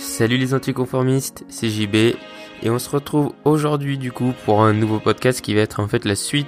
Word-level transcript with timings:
Salut 0.00 0.38
les 0.38 0.54
anticonformistes, 0.54 1.44
c'est 1.50 1.68
JB 1.68 1.94
et 1.94 2.70
on 2.70 2.78
se 2.78 2.88
retrouve 2.88 3.34
aujourd'hui 3.44 3.98
du 3.98 4.12
coup 4.12 4.32
pour 4.46 4.62
un 4.62 4.72
nouveau 4.72 4.98
podcast 4.98 5.42
qui 5.42 5.54
va 5.54 5.60
être 5.60 5.78
en 5.78 5.88
fait 5.88 6.06
la 6.06 6.14
suite 6.14 6.46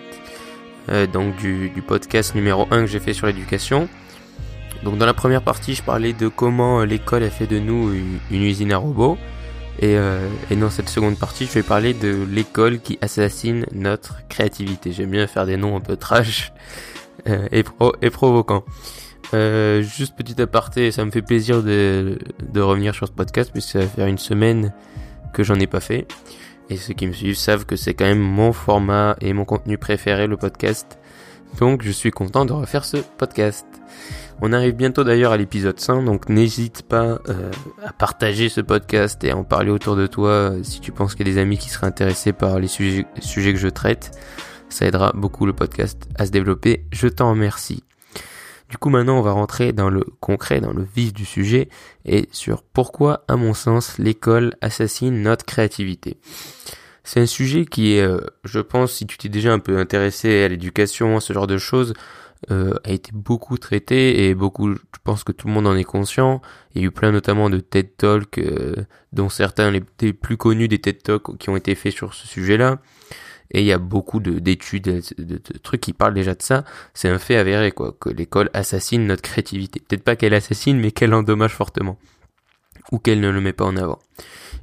euh, 0.89 1.07
donc 1.07 1.37
du, 1.37 1.71
podcast 1.87 2.35
numéro 2.35 2.67
1 2.71 2.81
que 2.81 2.87
j'ai 2.87 2.99
fait 2.99 3.13
sur 3.13 3.27
l'éducation. 3.27 3.91
Donc 4.85 4.97
dans 4.97 5.05
la 5.05 5.13
première 5.13 5.43
partie 5.43 5.75
je 5.75 5.83
parlais 5.83 6.15
de 6.15 6.29
comment 6.29 6.83
l'école 6.83 7.25
a 7.25 7.29
fait 7.31 7.47
de 7.47 7.59
nous 7.59 7.93
une, 8.31 8.43
usine 8.43 8.73
à 8.73 8.79
robots 8.79 9.19
et, 9.81 9.99
euh, 9.99 10.27
et, 10.51 10.57
dans 10.57 10.71
cette 10.71 10.89
seconde 10.89 11.19
partie 11.19 11.45
je 11.45 11.53
vais 11.53 11.63
parler 11.63 11.93
de 11.93 12.27
l'école 12.31 12.81
qui 12.81 12.99
assassine 13.03 13.67
notre 13.75 14.27
créativité. 14.29 14.93
J'aime 14.93 15.11
bien 15.11 15.27
faire 15.27 15.45
des 15.45 15.59
noms 15.59 15.77
un 15.77 15.81
peu 15.81 15.97
trash 15.97 16.55
euh, 17.29 17.49
et, 17.53 17.65
et 18.01 18.11
provoquants. 18.11 18.65
Euh, 19.35 19.83
juste 19.83 20.15
petit 20.15 20.41
aparté, 20.41 20.91
ça 20.91 21.05
me 21.05 21.11
fait 21.11 21.23
plaisir 21.23 21.63
de, 21.63 22.19
revenir 22.57 22.95
sur 22.95 23.07
ce 23.07 23.13
podcast 23.13 23.51
puisque 23.53 23.71
ça 23.71 23.81
va 23.81 23.87
faire 23.87 24.07
une 24.07 24.19
semaine 24.19 24.73
que 25.33 25.43
j'en 25.43 25.55
ai 25.57 25.67
pas 25.67 25.81
fait. 25.81 26.07
Et 26.71 26.77
ceux 26.77 26.95
qui 26.95 27.07
me 27.07 27.13
suivent 27.13 27.37
savent 27.37 27.67
que 27.67 27.77
c'est 27.77 27.95
quand 27.95 28.05
même 28.05 28.21
mon 28.21 28.53
format 28.53 29.17
et 29.21 29.33
mon 29.33 29.45
contenu 29.45 29.79
préféré, 29.79 30.27
le 30.27 30.37
podcast. 30.37 30.99
Donc 31.59 31.83
je 31.83 31.91
suis 31.91 32.11
content 32.11 32.45
de 32.45 32.53
refaire 32.53 32.85
ce 32.85 32.97
podcast. 32.97 33.67
On 34.41 34.53
arrive 34.53 34.75
bientôt 34.75 35.05
d'ailleurs 35.05 35.33
à 35.33 35.37
l'épisode 35.37 35.79
100, 35.79 36.03
donc 36.03 36.29
n'hésite 36.29 36.83
pas 36.83 37.21
euh, 37.29 37.51
à 37.85 37.93
partager 37.93 38.49
ce 38.49 38.61
podcast 38.61 39.23
et 39.25 39.31
à 39.31 39.37
en 39.37 39.45
parler 39.45 39.71
autour 39.71 39.97
de 39.97 40.07
toi 40.07 40.31
euh, 40.31 40.63
si 40.63 40.81
tu 40.81 40.93
penses 40.93 41.15
qu'il 41.15 41.29
y 41.29 41.31
a 41.31 41.35
des 41.35 41.41
amis 41.41 41.59
qui 41.59 41.69
seraient 41.69 41.87
intéressés 41.87 42.33
par 42.33 42.59
les 42.59 42.69
sujets, 42.69 43.07
sujets 43.21 43.53
que 43.53 43.59
je 43.59 43.69
traite. 43.69 44.19
Ça 44.69 44.87
aidera 44.87 45.13
beaucoup 45.15 45.45
le 45.47 45.53
podcast 45.53 46.09
à 46.17 46.27
se 46.27 46.31
développer. 46.31 46.87
Je 46.91 47.07
t'en 47.07 47.31
remercie. 47.31 47.85
Du 48.73 48.79
coup, 48.79 48.89
maintenant, 48.89 49.19
on 49.19 49.23
va 49.23 49.33
rentrer 49.33 49.75
dans 49.75 49.91
le 49.91 50.03
concret, 50.21 50.63
dans 50.63 50.73
le 50.73 50.83
vif 50.83 51.13
du 51.13 51.27
sujet, 51.27 51.69
et 52.07 52.27
sur 52.33 52.63
pourquoi, 52.63 53.23
à 53.29 53.37
mon 53.37 53.53
sens, 53.53 53.99
l'école 53.99 54.55
assassine 54.63 55.21
notre 55.21 55.45
créativité. 55.45 56.17
C'est 57.05 57.21
un 57.21 57.27
sujet 57.27 57.67
qui 57.67 57.93
est, 57.93 58.01
euh, 58.01 58.21
je 58.45 58.61
pense, 58.61 58.95
si 58.95 59.07
tu 59.07 59.19
t'es 59.19 59.29
déjà 59.29 59.53
un 59.53 59.59
peu 59.59 59.77
intéressé 59.77 60.43
à 60.43 60.49
l'éducation, 60.49 61.19
à 61.19 61.21
ce 61.21 61.35
genre 61.35 61.47
de 61.47 61.59
choses, 61.59 61.93
euh, 62.51 62.73
a 62.85 62.93
été 62.93 63.11
beaucoup 63.13 63.59
traité 63.59 64.27
et 64.27 64.35
beaucoup, 64.35 64.73
je 64.73 64.99
pense 65.05 65.23
que 65.23 65.33
tout 65.33 65.49
le 65.49 65.53
monde 65.53 65.67
en 65.67 65.77
est 65.77 65.85
conscient. 65.85 66.41
Il 66.75 66.81
y 66.81 66.85
a 66.87 66.89
eu 66.89 66.91
plein 66.91 67.13
notamment 67.13 67.51
de 67.51 67.61
TED 67.61 67.95
Talks, 67.99 68.39
euh, 68.39 68.75
dont 69.13 69.29
certains 69.29 69.71
les, 69.71 69.83
plus 70.15 70.39
connus 70.39 70.69
des 70.69 70.79
TED 70.79 71.03
Talks 71.03 71.37
qui 71.37 71.51
ont 71.51 71.57
été 71.57 71.75
faits 71.75 71.93
sur 71.93 72.15
ce 72.15 72.27
sujet-là 72.27 72.79
et 73.53 73.61
il 73.61 73.67
y 73.67 73.73
a 73.73 73.79
beaucoup 73.79 74.19
d'études, 74.19 74.85
de, 74.85 75.25
de, 75.25 75.59
trucs 75.63 75.83
qui 75.83 75.93
parlent 75.93 76.15
déjà 76.15 76.35
de 76.35 76.43
ça. 76.43 76.65
C'est 76.95 77.09
un 77.09 77.19
fait 77.19 77.37
avéré, 77.37 77.71
quoi, 77.71 77.95
que 78.01 78.09
l'école 78.09 78.51
assassine 78.55 79.07
notre 79.07 79.23
créativité. 79.23 79.81
Peut-être 79.81 80.03
pas 80.03 80.17
qu'elle 80.17 80.35
assassine, 80.35 80.81
mais 80.81 80.91
qu'elle 80.91 81.13
endommage 81.13 81.53
fortement. 81.53 81.99
Ou 82.91 82.99
qu'elle 82.99 83.21
ne 83.21 83.29
le 83.29 83.41
met 83.43 83.53
pas 83.53 83.67
en 83.67 83.77
avant. 83.77 83.99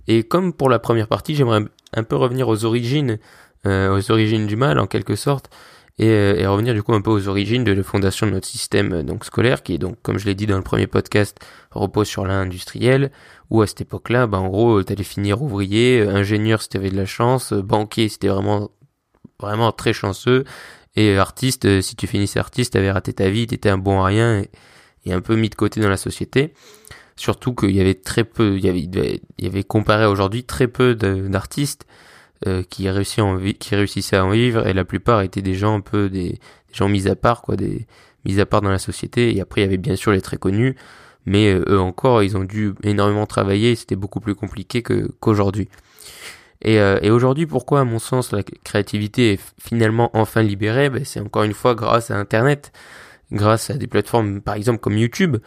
Et 0.07 0.23
comme 0.23 0.53
pour 0.53 0.69
la 0.69 0.79
première 0.79 1.07
partie, 1.07 1.35
j'aimerais 1.35 1.61
un 1.93 2.03
peu 2.03 2.15
revenir 2.15 2.47
aux 2.47 2.65
origines, 2.65 3.19
euh, 3.67 3.95
aux 3.95 4.11
origines 4.11 4.47
du 4.47 4.55
mal, 4.55 4.79
en 4.79 4.87
quelque 4.87 5.15
sorte, 5.15 5.51
et, 5.99 6.07
euh, 6.07 6.35
et, 6.37 6.47
revenir 6.47 6.73
du 6.73 6.81
coup 6.81 6.93
un 6.93 7.01
peu 7.01 7.11
aux 7.11 7.27
origines 7.27 7.63
de 7.63 7.71
la 7.71 7.83
fondation 7.83 8.25
de 8.25 8.31
notre 8.31 8.47
système 8.47 8.93
euh, 8.93 9.03
donc 9.03 9.23
scolaire, 9.23 9.61
qui 9.61 9.75
est 9.75 9.77
donc, 9.77 9.97
comme 10.01 10.17
je 10.17 10.25
l'ai 10.25 10.33
dit 10.33 10.47
dans 10.47 10.57
le 10.57 10.63
premier 10.63 10.87
podcast, 10.87 11.37
repose 11.71 12.07
sur 12.07 12.25
l'industriel, 12.25 13.11
où 13.51 13.61
à 13.61 13.67
cette 13.67 13.81
époque-là, 13.81 14.25
bah, 14.25 14.39
en 14.39 14.47
gros, 14.47 14.81
t'allais 14.81 15.03
finir 15.03 15.43
ouvrier, 15.43 16.01
ingénieur 16.01 16.61
si 16.63 16.69
t'avais 16.69 16.89
de 16.89 16.97
la 16.97 17.05
chance, 17.05 17.53
banquier 17.53 18.09
si 18.09 18.17
t'étais 18.17 18.33
vraiment 18.33 18.71
vraiment 19.39 19.71
très 19.71 19.93
chanceux. 19.93 20.43
Et 20.95 21.17
artiste, 21.17 21.65
euh, 21.65 21.81
si 21.81 21.95
tu 21.95 22.07
finissais 22.07 22.39
artiste, 22.39 22.73
t'avais 22.73 22.91
raté 22.91 23.13
ta 23.13 23.29
vie, 23.29 23.47
t'étais 23.47 23.69
un 23.69 23.77
bon 23.77 24.01
à 24.01 24.05
rien 24.07 24.41
et, 25.05 25.13
un 25.13 25.21
peu 25.21 25.35
mis 25.35 25.49
de 25.49 25.55
côté 25.55 25.79
dans 25.79 25.89
la 25.89 25.97
société. 25.97 26.53
Surtout 27.15 27.53
qu'il 27.55 27.71
y 27.71 27.81
avait 27.81 27.95
très 27.95 28.23
peu, 28.23 28.57
il 28.57 28.65
y 28.65 29.47
avait, 29.47 29.63
comparé 29.63 30.05
aujourd'hui 30.05 30.43
très 30.43 30.67
peu 30.67 30.93
d'artistes 30.95 31.87
euh, 32.47 32.63
qui, 32.63 32.89
réussissaient 32.89 34.15
à 34.17 34.25
en 34.25 34.29
vivre 34.29 34.67
et 34.67 34.73
la 34.73 34.85
plupart 34.85 35.21
étaient 35.21 35.41
des 35.41 35.55
gens 35.55 35.75
un 35.75 35.81
peu 35.81 36.09
des, 36.09 36.39
gens 36.71 36.87
mis 36.87 37.07
à 37.07 37.15
part 37.15 37.41
quoi, 37.41 37.55
des 37.55 37.87
mis 38.25 38.39
à 38.39 38.45
part 38.45 38.61
dans 38.61 38.69
la 38.69 38.79
société. 38.79 39.35
Et 39.35 39.41
après 39.41 39.61
il 39.61 39.63
y 39.65 39.67
avait 39.67 39.77
bien 39.77 39.95
sûr 39.95 40.11
les 40.11 40.21
très 40.21 40.37
connus, 40.37 40.75
mais 41.25 41.51
euh, 41.51 41.65
eux 41.69 41.79
encore 41.79 42.23
ils 42.23 42.37
ont 42.37 42.43
dû 42.43 42.73
énormément 42.83 43.25
travailler. 43.25 43.75
C'était 43.75 43.95
beaucoup 43.95 44.19
plus 44.19 44.35
compliqué 44.35 44.83
qu'aujourd'hui. 44.83 45.69
Et, 46.61 46.79
euh, 46.79 46.99
et 47.01 47.09
aujourd'hui, 47.09 47.45
pourquoi, 47.45 47.81
à 47.81 47.83
mon 47.83 47.99
sens, 47.99 48.31
la 48.31 48.43
créativité 48.43 49.33
est 49.33 49.39
finalement 49.59 50.09
enfin 50.13 50.41
libérée? 50.43 50.89
Ben, 50.89 51.05
C'est 51.05 51.19
encore 51.19 51.43
une 51.43 51.53
fois 51.53 51.75
grâce 51.75 52.11
à 52.11 52.17
Internet, 52.17 52.71
grâce 53.31 53.69
à 53.69 53.75
des 53.75 53.87
plateformes, 53.87 54.41
par 54.41 54.55
exemple, 54.55 54.79
comme 54.79 54.97
YouTube. 54.97 55.37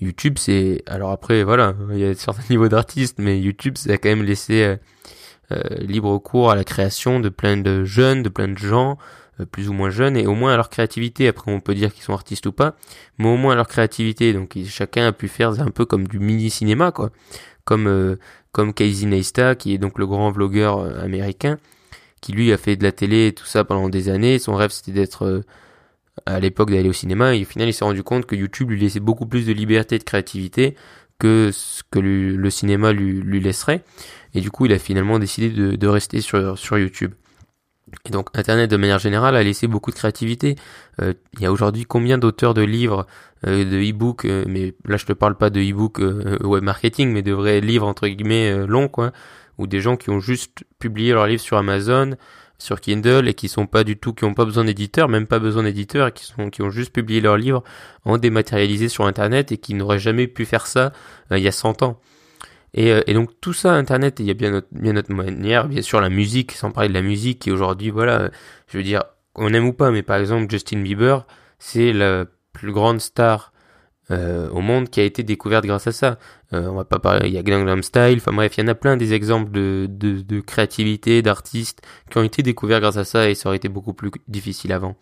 YouTube, 0.00 0.38
c'est... 0.38 0.82
Alors 0.86 1.10
après, 1.10 1.44
voilà, 1.44 1.74
il 1.92 1.98
y 1.98 2.04
a 2.04 2.14
certains 2.14 2.42
niveaux 2.50 2.68
d'artistes, 2.68 3.18
mais 3.18 3.38
YouTube, 3.38 3.76
ça 3.76 3.92
a 3.92 3.98
quand 3.98 4.08
même 4.08 4.22
laissé 4.22 4.62
euh, 4.64 4.76
euh, 5.52 5.62
libre 5.80 6.16
cours 6.18 6.50
à 6.50 6.54
la 6.54 6.64
création 6.64 7.20
de 7.20 7.28
plein 7.28 7.58
de 7.58 7.84
jeunes, 7.84 8.22
de 8.22 8.30
plein 8.30 8.48
de 8.48 8.58
gens, 8.58 8.96
plus 9.52 9.68
ou 9.68 9.74
moins 9.74 9.90
jeunes, 9.90 10.16
et 10.16 10.26
au 10.26 10.34
moins 10.34 10.54
à 10.54 10.56
leur 10.56 10.70
créativité. 10.70 11.28
Après, 11.28 11.52
on 11.52 11.60
peut 11.60 11.74
dire 11.74 11.92
qu'ils 11.92 12.02
sont 12.02 12.14
artistes 12.14 12.46
ou 12.46 12.52
pas, 12.52 12.74
mais 13.18 13.28
au 13.28 13.36
moins 13.36 13.52
à 13.52 13.56
leur 13.56 13.68
créativité. 13.68 14.32
Donc, 14.32 14.56
chacun 14.66 15.06
a 15.08 15.12
pu 15.12 15.28
faire 15.28 15.60
un 15.60 15.70
peu 15.70 15.84
comme 15.84 16.08
du 16.08 16.18
mini-cinéma, 16.18 16.90
quoi. 16.90 17.10
Comme 17.66 18.16
comme 18.56 18.72
Casey 18.72 19.04
Neistat, 19.04 19.54
qui 19.54 19.74
est 19.74 19.78
donc 19.78 19.98
le 19.98 20.06
grand 20.06 20.30
vlogueur 20.30 20.78
euh, 20.78 21.04
américain, 21.04 21.58
qui 22.22 22.32
lui 22.32 22.50
a 22.54 22.56
fait 22.56 22.74
de 22.74 22.82
la 22.82 22.90
télé 22.90 23.26
et 23.26 23.32
tout 23.34 23.44
ça 23.44 23.64
pendant 23.64 23.90
des 23.90 24.08
années. 24.08 24.38
Son 24.38 24.54
rêve 24.54 24.70
c'était 24.70 24.92
d'être 24.92 25.26
euh, 25.26 25.44
à 26.24 26.40
l'époque 26.40 26.70
d'aller 26.70 26.88
au 26.88 26.94
cinéma 26.94 27.34
et 27.34 27.42
au 27.42 27.44
final 27.44 27.68
il 27.68 27.74
s'est 27.74 27.84
rendu 27.84 28.02
compte 28.02 28.24
que 28.24 28.34
YouTube 28.34 28.70
lui 28.70 28.80
laissait 28.80 28.98
beaucoup 28.98 29.26
plus 29.26 29.44
de 29.44 29.52
liberté 29.52 29.96
et 29.96 29.98
de 29.98 30.04
créativité 30.04 30.74
que 31.18 31.50
ce 31.52 31.82
que 31.90 31.98
le, 31.98 32.48
cinéma 32.48 32.94
lui, 32.94 33.40
laisserait. 33.40 33.84
Et 34.32 34.40
du 34.40 34.50
coup 34.50 34.64
il 34.64 34.72
a 34.72 34.78
finalement 34.78 35.18
décidé 35.18 35.50
de, 35.50 35.86
rester 35.86 36.22
sur 36.22 36.78
YouTube. 36.78 37.12
Et 38.04 38.10
donc 38.10 38.28
Internet 38.34 38.70
de 38.70 38.76
manière 38.76 38.98
générale 38.98 39.36
a 39.36 39.42
laissé 39.42 39.66
beaucoup 39.66 39.90
de 39.90 39.96
créativité. 39.96 40.56
Euh, 41.00 41.14
il 41.34 41.42
y 41.42 41.46
a 41.46 41.52
aujourd'hui 41.52 41.84
combien 41.84 42.18
d'auteurs 42.18 42.54
de 42.54 42.62
livres, 42.62 43.06
euh, 43.46 43.64
de 43.64 43.90
e-books, 43.90 44.24
euh, 44.24 44.44
mais 44.46 44.74
là 44.84 44.96
je 44.96 45.06
te 45.06 45.12
parle 45.12 45.36
pas 45.36 45.50
de 45.50 45.60
e-book 45.60 45.98
web 46.44 46.62
marketing, 46.62 47.10
mais 47.10 47.22
de 47.22 47.32
vrais 47.32 47.60
livres 47.60 47.86
entre 47.86 48.06
guillemets 48.06 48.66
longs 48.66 48.88
quoi, 48.88 49.12
ou 49.58 49.66
des 49.66 49.80
gens 49.80 49.96
qui 49.96 50.10
ont 50.10 50.20
juste 50.20 50.64
publié 50.78 51.12
leurs 51.12 51.26
livres 51.26 51.42
sur 51.42 51.56
Amazon, 51.56 52.14
sur 52.58 52.80
Kindle 52.80 53.28
et 53.28 53.34
qui 53.34 53.48
sont 53.48 53.66
pas 53.66 53.84
du 53.84 53.96
tout, 53.96 54.14
qui 54.14 54.24
ont 54.24 54.34
pas 54.34 54.44
besoin 54.44 54.64
d'éditeurs, 54.64 55.08
même 55.08 55.26
pas 55.26 55.38
besoin 55.38 55.64
d'éditeurs, 55.64 56.08
et 56.08 56.12
qui 56.12 56.24
sont, 56.24 56.48
qui 56.48 56.62
ont 56.62 56.70
juste 56.70 56.92
publié 56.92 57.20
leurs 57.20 57.36
livres 57.36 57.62
en 58.04 58.18
dématérialisé 58.18 58.88
sur 58.88 59.04
Internet 59.04 59.52
et 59.52 59.58
qui 59.58 59.74
n'auraient 59.74 59.98
jamais 59.98 60.26
pu 60.26 60.44
faire 60.44 60.66
ça 60.66 60.92
il 61.30 61.38
y 61.38 61.48
a 61.48 61.52
100 61.52 61.82
ans. 61.82 62.00
Et, 62.74 62.92
euh, 62.92 63.00
et, 63.06 63.14
donc 63.14 63.30
tout 63.40 63.52
ça, 63.52 63.74
Internet, 63.74 64.20
il 64.20 64.26
y 64.26 64.30
a 64.30 64.34
bien 64.34 64.50
notre, 64.50 64.68
bien 64.72 64.92
notre 64.92 65.12
manière, 65.12 65.68
bien 65.68 65.82
sûr 65.82 66.00
la 66.00 66.10
musique, 66.10 66.52
sans 66.52 66.70
parler 66.70 66.88
de 66.88 66.94
la 66.94 67.02
musique, 67.02 67.40
qui 67.40 67.50
aujourd'hui, 67.50 67.90
voilà, 67.90 68.30
je 68.68 68.78
veux 68.78 68.84
dire, 68.84 69.04
on 69.34 69.52
aime 69.54 69.66
ou 69.66 69.72
pas, 69.72 69.90
mais 69.90 70.02
par 70.02 70.18
exemple 70.18 70.50
Justin 70.50 70.80
Bieber, 70.80 71.26
c'est 71.58 71.92
la 71.92 72.26
plus 72.52 72.72
grande 72.72 73.00
star 73.00 73.52
euh, 74.10 74.48
au 74.50 74.60
monde 74.60 74.88
qui 74.88 75.00
a 75.00 75.04
été 75.04 75.22
découverte 75.22 75.64
grâce 75.66 75.86
à 75.88 75.92
ça. 75.92 76.18
Euh, 76.52 76.68
on 76.68 76.74
va 76.74 76.84
pas 76.84 76.98
parler, 76.98 77.28
il 77.28 77.34
y 77.34 77.38
a 77.38 77.42
Gangnam 77.42 77.82
Style, 77.82 78.18
enfin 78.18 78.32
bref, 78.32 78.56
il 78.56 78.60
y 78.60 78.64
en 78.64 78.68
a 78.68 78.74
plein 78.74 78.96
des 78.96 79.14
exemples 79.14 79.50
de, 79.50 79.86
de, 79.90 80.20
de 80.20 80.40
créativité, 80.40 81.22
d'artistes 81.22 81.82
qui 82.10 82.18
ont 82.18 82.22
été 82.22 82.42
découverts 82.42 82.80
grâce 82.80 82.96
à 82.96 83.04
ça 83.04 83.28
et 83.28 83.34
ça 83.34 83.48
aurait 83.48 83.56
été 83.56 83.68
beaucoup 83.68 83.94
plus 83.94 84.10
difficile 84.28 84.72
avant. 84.72 84.96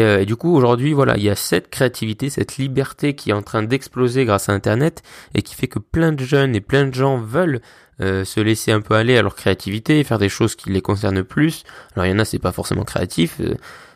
Euh, 0.00 0.20
et, 0.20 0.26
du 0.26 0.36
coup, 0.36 0.54
aujourd'hui, 0.54 0.92
voilà, 0.92 1.16
il 1.16 1.22
y 1.22 1.30
a 1.30 1.36
cette 1.36 1.68
créativité, 1.70 2.30
cette 2.30 2.56
liberté 2.56 3.14
qui 3.14 3.30
est 3.30 3.34
en 3.34 3.42
train 3.42 3.62
d'exploser 3.62 4.24
grâce 4.24 4.48
à 4.48 4.52
Internet 4.52 5.02
et 5.34 5.42
qui 5.42 5.54
fait 5.54 5.68
que 5.68 5.78
plein 5.78 6.12
de 6.12 6.24
jeunes 6.24 6.54
et 6.54 6.60
plein 6.60 6.86
de 6.86 6.94
gens 6.94 7.18
veulent 7.18 7.60
euh, 8.00 8.24
se 8.24 8.40
laisser 8.40 8.72
un 8.72 8.80
peu 8.80 8.94
aller 8.94 9.16
à 9.16 9.22
leur 9.22 9.36
créativité 9.36 10.02
faire 10.04 10.18
des 10.18 10.28
choses 10.28 10.56
qui 10.56 10.70
les 10.70 10.80
concernent 10.80 11.24
plus. 11.24 11.64
Alors 11.94 12.06
il 12.06 12.10
y 12.10 12.12
en 12.12 12.18
a, 12.18 12.24
c'est 12.24 12.38
pas 12.38 12.52
forcément 12.52 12.84
créatif, 12.84 13.40
euh, 13.40 13.54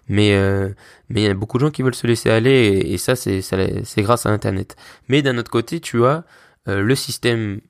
mais 0.08 0.36
mais 1.08 1.22
il 1.22 1.24
y 1.24 1.28
a 1.28 1.34
beaucoup 1.34 1.58
de 1.58 1.64
gens 1.64 1.70
qui 1.70 1.82
veulent 1.82 1.94
se 1.94 2.06
laisser 2.06 2.30
aller 2.30 2.50
et, 2.50 2.92
et 2.94 2.98
ça, 2.98 3.16
c'est 3.16 3.40
c'est 3.42 4.02
grâce 4.02 4.26
à 4.26 4.30
Internet. 4.30 4.76
Mais 5.08 5.22
d'un 5.22 5.36
autre 5.38 5.50
côté, 5.50 5.80
tu 5.80 6.04
as 6.04 6.24
le 6.66 6.94
système 6.94 7.60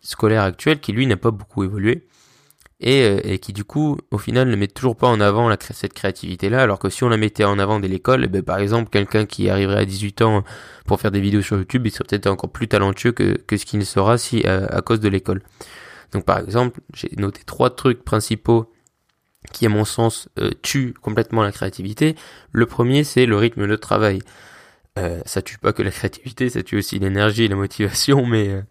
scolaire 0.00 0.42
actuel 0.42 0.80
qui 0.80 0.92
lui 0.92 1.06
n'a 1.06 1.16
pas 1.16 1.30
beaucoup 1.30 1.64
évolué 1.64 2.06
et, 2.80 3.02
euh, 3.02 3.20
et, 3.24 3.38
qui 3.38 3.52
du 3.52 3.64
coup 3.64 3.96
au 4.10 4.18
final 4.18 4.48
ne 4.48 4.56
met 4.56 4.66
toujours 4.66 4.96
pas 4.96 5.06
en 5.06 5.20
avant 5.20 5.48
la, 5.48 5.56
cette 5.58 5.94
créativité 5.94 6.50
là 6.50 6.62
alors 6.62 6.78
que 6.78 6.90
si 6.90 7.04
on 7.04 7.08
la 7.08 7.16
mettait 7.16 7.44
en 7.44 7.58
avant 7.58 7.80
dès 7.80 7.88
l'école 7.88 8.24
eh 8.24 8.28
ben, 8.28 8.42
par 8.42 8.58
exemple 8.58 8.90
quelqu'un 8.90 9.24
qui 9.24 9.48
arriverait 9.48 9.80
à 9.80 9.84
18 9.86 10.22
ans 10.22 10.44
pour 10.84 11.00
faire 11.00 11.10
des 11.10 11.20
vidéos 11.20 11.40
sur 11.40 11.56
YouTube 11.56 11.86
il 11.86 11.90
serait 11.90 12.04
peut-être 12.04 12.26
encore 12.26 12.50
plus 12.50 12.68
talentueux 12.68 13.12
que, 13.12 13.38
que 13.38 13.56
ce 13.56 13.64
qu'il 13.64 13.78
ne 13.78 13.84
sera 13.84 14.18
si 14.18 14.42
euh, 14.46 14.66
à, 14.70 14.82
cause 14.82 15.00
de 15.00 15.08
l'école. 15.08 15.42
Donc 16.12 16.26
par 16.26 16.38
exemple 16.38 16.80
j'ai 16.94 17.10
noté 17.16 17.40
trois 17.46 17.74
trucs 17.74 18.04
principaux 18.04 18.70
qui 19.52 19.64
à 19.64 19.68
mon 19.70 19.84
sens 19.84 20.28
euh, 20.38 20.50
tuent 20.62 20.92
complètement 21.00 21.42
la 21.42 21.52
créativité. 21.52 22.14
Le 22.52 22.66
premier 22.66 23.04
c'est 23.04 23.24
le 23.24 23.36
rythme 23.36 23.66
de 23.66 23.76
travail. 23.76 24.20
Euh, 24.98 25.20
ça 25.24 25.40
tue 25.40 25.58
pas 25.58 25.72
que 25.72 25.82
la 25.82 25.90
créativité 25.92 26.50
ça 26.50 26.62
tue 26.62 26.76
aussi 26.76 26.98
l'énergie 26.98 27.44
et 27.44 27.48
la 27.48 27.56
motivation 27.56 28.26
mais 28.26 28.62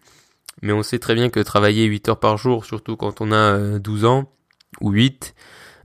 mais 0.62 0.72
on 0.72 0.82
sait 0.82 0.98
très 0.98 1.14
bien 1.14 1.28
que 1.28 1.40
travailler 1.40 1.84
8 1.84 2.08
heures 2.08 2.20
par 2.20 2.38
jour, 2.38 2.64
surtout 2.64 2.96
quand 2.96 3.20
on 3.20 3.32
a 3.32 3.78
12 3.78 4.04
euh, 4.04 4.08
ans 4.08 4.32
ou 4.80 4.90
8, 4.90 5.34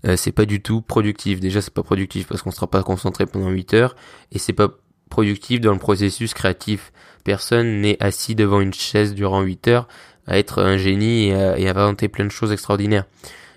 euh, 0.06 0.15
c'est 0.18 0.31
pas 0.31 0.45
du 0.45 0.62
tout 0.62 0.81
productif. 0.81 1.39
Déjà, 1.39 1.62
c'est 1.62 1.73
pas 1.73 1.83
productif 1.83 2.27
parce 2.27 2.41
qu'on 2.41 2.51
sera 2.51 2.68
pas 2.68 2.83
concentré 2.83 3.25
pendant 3.25 3.50
8 3.50 3.73
heures 3.73 3.95
et 4.31 4.39
c'est 4.39 4.53
pas 4.53 4.69
productif 5.09 5.59
dans 5.59 5.73
le 5.73 5.79
processus 5.79 6.33
créatif 6.33 6.94
personne 7.23 7.81
n'est 7.81 8.01
assis 8.01 8.33
devant 8.33 8.62
une 8.62 8.73
chaise 8.73 9.13
durant 9.13 9.41
8 9.41 9.68
heures 9.68 9.88
à 10.25 10.38
être 10.38 10.62
un 10.62 10.77
génie 10.77 11.27
et 11.27 11.33
à, 11.33 11.71
inventer 11.71 12.07
plein 12.07 12.25
de 12.25 12.31
choses 12.31 12.51
extraordinaires. 12.51 13.06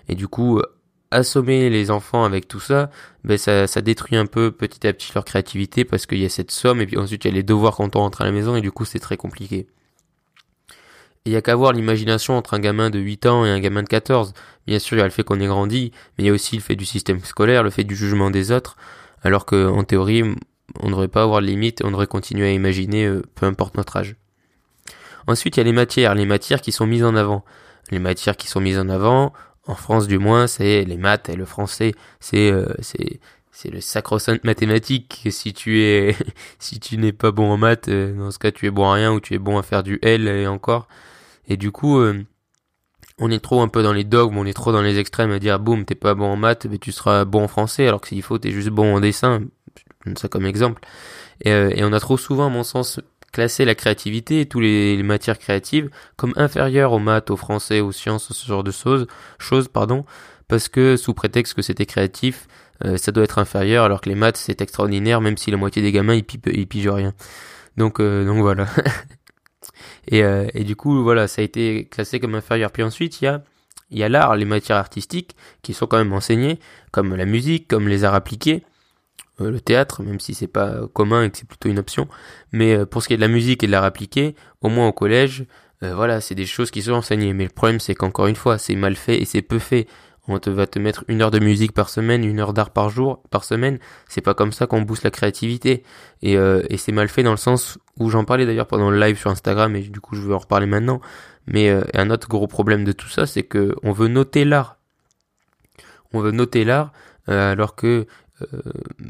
Et 0.07 0.15
du 0.15 0.27
coup, 0.27 0.61
assommer 1.11 1.69
les 1.69 1.91
enfants 1.91 2.25
avec 2.25 2.47
tout 2.47 2.59
ça, 2.59 2.89
ben 3.23 3.37
ça, 3.37 3.67
ça 3.67 3.81
détruit 3.81 4.17
un 4.17 4.25
peu 4.25 4.51
petit 4.51 4.85
à 4.85 4.93
petit 4.93 5.11
leur 5.15 5.25
créativité 5.25 5.85
parce 5.85 6.05
qu'il 6.05 6.19
y 6.19 6.25
a 6.25 6.29
cette 6.29 6.51
somme 6.51 6.81
et 6.81 6.85
puis 6.85 6.97
ensuite 6.97 7.23
il 7.25 7.29
y 7.29 7.31
a 7.31 7.33
les 7.33 7.43
devoirs 7.43 7.75
quand 7.75 7.95
on 7.95 7.99
rentre 7.99 8.21
à 8.21 8.25
la 8.25 8.31
maison 8.31 8.55
et 8.55 8.61
du 8.61 8.71
coup 8.71 8.85
c'est 8.85 8.99
très 8.99 9.17
compliqué. 9.17 9.67
Il 11.25 11.31
y 11.31 11.35
a 11.35 11.41
qu'à 11.41 11.55
voir 11.55 11.73
l'imagination 11.73 12.37
entre 12.37 12.53
un 12.53 12.59
gamin 12.59 12.91
de 12.91 12.99
8 12.99 13.25
ans 13.25 13.45
et 13.45 13.49
un 13.49 13.59
gamin 13.59 13.81
de 13.81 13.87
14. 13.87 14.33
Bien 14.67 14.77
sûr, 14.77 14.95
il 14.97 14.99
y 14.99 15.01
a 15.01 15.05
le 15.05 15.11
fait 15.11 15.23
qu'on 15.23 15.39
ait 15.39 15.47
grandi, 15.47 15.91
mais 16.17 16.23
il 16.23 16.27
y 16.27 16.29
a 16.29 16.33
aussi 16.33 16.55
le 16.55 16.61
fait 16.61 16.75
du 16.75 16.85
système 16.85 17.19
scolaire, 17.21 17.63
le 17.63 17.71
fait 17.71 17.83
du 17.83 17.95
jugement 17.95 18.29
des 18.29 18.51
autres, 18.51 18.77
alors 19.23 19.45
que 19.45 19.67
en 19.67 19.83
théorie, 19.83 20.23
on 20.79 20.85
ne 20.85 20.91
devrait 20.91 21.07
pas 21.07 21.23
avoir 21.23 21.41
de 21.41 21.47
limite 21.47 21.81
on 21.83 21.89
devrait 21.89 22.07
continuer 22.07 22.47
à 22.47 22.51
imaginer 22.51 23.05
euh, 23.05 23.23
peu 23.35 23.47
importe 23.47 23.75
notre 23.75 23.97
âge. 23.97 24.15
Ensuite, 25.27 25.57
il 25.57 25.59
y 25.59 25.61
a 25.61 25.63
les 25.63 25.71
matières, 25.71 26.13
les 26.13 26.25
matières 26.25 26.61
qui 26.61 26.71
sont 26.71 26.85
mises 26.85 27.03
en 27.03 27.15
avant. 27.15 27.43
Les 27.91 27.99
matières 27.99 28.37
qui 28.37 28.47
sont 28.47 28.61
mises 28.61 28.77
en 28.77 28.89
avant, 28.89 29.33
en 29.67 29.75
France 29.75 30.07
du 30.07 30.19
moins, 30.19 30.47
c'est 30.47 30.83
les 30.85 30.97
maths 30.97 31.29
et 31.29 31.35
le 31.35 31.45
français. 31.45 31.93
C'est 32.19 32.51
euh, 32.51 32.67
c'est 33.51 33.71
le 33.71 33.81
sacro-sainte 33.81 34.43
mathématique. 34.43 35.27
Si 35.31 35.53
tu 35.53 35.81
es 35.81 36.15
si 36.59 36.79
tu 36.79 36.97
n'es 36.97 37.13
pas 37.13 37.31
bon 37.31 37.51
en 37.51 37.57
maths, 37.57 37.87
euh, 37.89 38.13
dans 38.13 38.31
ce 38.31 38.37
cas 38.39 38.51
tu 38.51 38.67
es 38.67 38.71
bon 38.71 38.85
à 38.85 38.93
rien 38.93 39.11
ou 39.11 39.19
tu 39.19 39.33
es 39.33 39.39
bon 39.39 39.57
à 39.57 39.63
faire 39.63 39.81
du 39.81 39.99
L 40.03 40.27
et 40.27 40.47
encore. 40.47 40.87
Et 41.47 41.57
du 41.57 41.71
coup, 41.71 41.99
euh, 41.99 42.23
on 43.19 43.31
est 43.31 43.39
trop 43.39 43.61
un 43.61 43.67
peu 43.67 43.83
dans 43.83 43.93
les 43.93 44.03
dogmes, 44.03 44.37
on 44.37 44.45
est 44.45 44.53
trop 44.53 44.71
dans 44.71 44.81
les 44.81 44.99
extrêmes 44.99 45.31
à 45.31 45.39
dire 45.39 45.59
boum, 45.59 45.85
t'es 45.85 45.95
pas 45.95 46.15
bon 46.15 46.25
en 46.25 46.35
maths, 46.35 46.65
mais 46.69 46.77
tu 46.77 46.91
seras 46.91 47.25
bon 47.25 47.43
en 47.43 47.47
français, 47.47 47.87
alors 47.87 48.01
que 48.01 48.09
s'il 48.09 48.21
faut, 48.23 48.37
t'es 48.37 48.51
juste 48.51 48.69
bon 48.69 48.95
en 48.95 48.99
dessin. 48.99 49.41
Je 49.77 50.09
donne 50.09 50.17
ça 50.17 50.27
comme 50.27 50.45
exemple. 50.45 50.81
Et, 51.41 51.51
et 51.51 51.83
on 51.83 51.93
a 51.93 51.99
trop 51.99 52.17
souvent, 52.17 52.47
à 52.47 52.49
mon 52.49 52.63
sens, 52.63 52.99
classer 53.35 53.65
la 53.65 53.75
créativité 53.75 54.39
et 54.39 54.45
toutes 54.45 54.61
les, 54.63 55.03
matières 55.03 55.37
créatives 55.37 55.89
comme 56.15 56.31
inférieures 56.37 56.93
aux 56.93 56.99
maths, 56.99 57.29
aux 57.31 57.35
français, 57.35 57.81
aux 57.81 57.91
sciences, 57.91 58.31
ce 58.31 58.47
genre 58.47 58.63
de 58.63 58.71
choses, 58.71 59.07
choses 59.39 59.67
pardon, 59.67 60.05
parce 60.47 60.69
que 60.69 60.95
sous 60.95 61.13
prétexte 61.13 61.53
que 61.53 61.61
c'était 61.61 61.85
créatif, 61.85 62.47
euh, 62.85 62.95
ça 62.95 63.11
doit 63.11 63.25
être 63.25 63.37
inférieur, 63.37 63.83
alors 63.83 63.99
que 63.99 64.07
les 64.07 64.15
maths 64.15 64.37
c'est 64.37 64.61
extraordinaire, 64.61 65.19
même 65.19 65.35
si 65.35 65.51
la 65.51 65.57
moitié 65.57 65.81
des 65.81 65.91
gamins 65.91 66.15
ils, 66.15 66.25
ils 66.53 66.65
pigent 66.65 66.87
rien. 66.87 67.13
Donc 67.75 67.99
euh, 67.99 68.25
donc 68.25 68.39
voilà. 68.39 68.67
et, 70.07 70.23
euh, 70.23 70.47
et 70.53 70.63
du 70.63 70.75
coup 70.75 71.03
voilà, 71.03 71.27
ça 71.27 71.41
a 71.41 71.45
été 71.45 71.85
classé 71.85 72.19
comme 72.19 72.35
inférieur. 72.35 72.71
Puis 72.71 72.83
ensuite 72.83 73.21
il 73.21 73.25
y 73.25 73.27
a 73.27 73.43
y 73.91 74.03
a 74.03 74.09
l'art, 74.09 74.35
les 74.35 74.45
matières 74.45 74.77
artistiques 74.77 75.35
qui 75.61 75.73
sont 75.73 75.87
quand 75.87 75.97
même 75.97 76.13
enseignées, 76.13 76.59
comme 76.91 77.15
la 77.15 77.25
musique, 77.25 77.67
comme 77.67 77.87
les 77.87 78.03
arts 78.03 78.15
appliqués. 78.15 78.63
Euh, 79.41 79.51
le 79.51 79.59
théâtre, 79.59 80.01
même 80.01 80.19
si 80.19 80.33
c'est 80.33 80.47
pas 80.47 80.87
commun 80.93 81.23
et 81.23 81.29
que 81.29 81.37
c'est 81.37 81.47
plutôt 81.47 81.69
une 81.69 81.79
option. 81.79 82.07
Mais 82.51 82.75
euh, 82.75 82.85
pour 82.85 83.03
ce 83.03 83.07
qui 83.07 83.13
est 83.13 83.17
de 83.17 83.21
la 83.21 83.27
musique 83.27 83.63
et 83.63 83.67
de 83.67 83.71
l'art 83.71 83.83
appliqué, 83.83 84.35
au 84.61 84.69
moins 84.69 84.87
au 84.87 84.93
collège, 84.93 85.45
voilà, 85.81 86.19
c'est 86.19 86.33
des 86.33 86.47
choses 86.47 86.71
qui 86.71 86.81
sont 86.81 86.93
enseignées. 86.93 87.33
Mais 87.33 87.43
le 87.43 87.51
problème, 87.51 87.79
c'est 87.79 87.93
qu'encore 87.93 88.25
une 88.25 88.35
fois, 88.35 88.57
c'est 88.57 88.75
mal 88.75 88.95
fait 88.95 89.21
et 89.21 89.25
c'est 89.25 89.43
peu 89.43 89.59
fait. 89.59 89.85
On 90.27 90.39
te 90.39 90.49
va 90.49 90.65
te 90.67 90.79
mettre 90.79 91.03
une 91.07 91.21
heure 91.21 91.31
de 91.31 91.39
musique 91.39 91.71
par 91.71 91.89
semaine, 91.89 92.23
une 92.23 92.39
heure 92.39 92.53
d'art 92.53 92.71
par 92.71 92.89
jour, 92.89 93.21
par 93.29 93.43
semaine. 93.43 93.79
C'est 94.07 94.21
pas 94.21 94.33
comme 94.33 94.51
ça 94.51 94.65
qu'on 94.67 94.81
booste 94.81 95.03
la 95.03 95.11
créativité. 95.11 95.83
Et, 96.21 96.33
et 96.33 96.77
c'est 96.77 96.91
mal 96.91 97.09
fait 97.09 97.21
dans 97.21 97.31
le 97.31 97.37
sens 97.37 97.77
où 97.99 98.09
j'en 98.09 98.25
parlais 98.25 98.47
d'ailleurs 98.47 98.65
pendant 98.65 98.89
le 98.89 98.99
live 98.99 99.19
sur 99.19 99.29
Instagram 99.29 99.75
et 99.75 99.81
du 99.81 99.99
coup 99.99 100.15
je 100.15 100.21
veux 100.21 100.33
en 100.33 100.39
reparler 100.39 100.65
maintenant. 100.65 100.99
Mais 101.45 101.69
un 101.93 102.09
autre 102.09 102.27
gros 102.27 102.47
problème 102.47 102.83
de 102.85 102.91
tout 102.91 103.07
ça, 103.07 103.27
c'est 103.27 103.43
que 103.43 103.75
on 103.83 103.91
veut 103.91 104.07
noter 104.07 104.45
l'art. 104.45 104.77
On 106.11 106.21
veut 106.21 106.31
noter 106.31 106.63
l'art 106.63 106.91
alors 107.27 107.75
que 107.75 108.07
euh, 108.41 108.61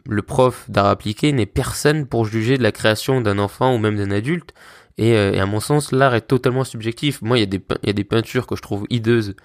le 0.07 0.21
prof 0.21 0.69
d'art 0.69 0.85
appliqué 0.85 1.31
n'est 1.31 1.45
personne 1.45 2.05
pour 2.05 2.25
juger 2.25 2.57
de 2.57 2.63
la 2.63 2.71
création 2.71 3.21
d'un 3.21 3.39
enfant 3.39 3.73
ou 3.73 3.79
même 3.79 3.97
d'un 3.97 4.11
adulte. 4.11 4.53
Et, 4.97 5.13
euh, 5.15 5.41
à 5.41 5.45
mon 5.45 5.59
sens, 5.59 5.91
l'art 5.91 6.15
est 6.15 6.21
totalement 6.21 6.63
subjectif. 6.63 7.21
Moi, 7.21 7.39
il 7.39 7.41
y 7.41 7.89
a 7.89 7.93
des 7.93 8.03
peintures 8.03 8.47
que 8.47 8.55
je 8.55 8.61
trouve 8.61 8.85
hideuses, 8.89 9.35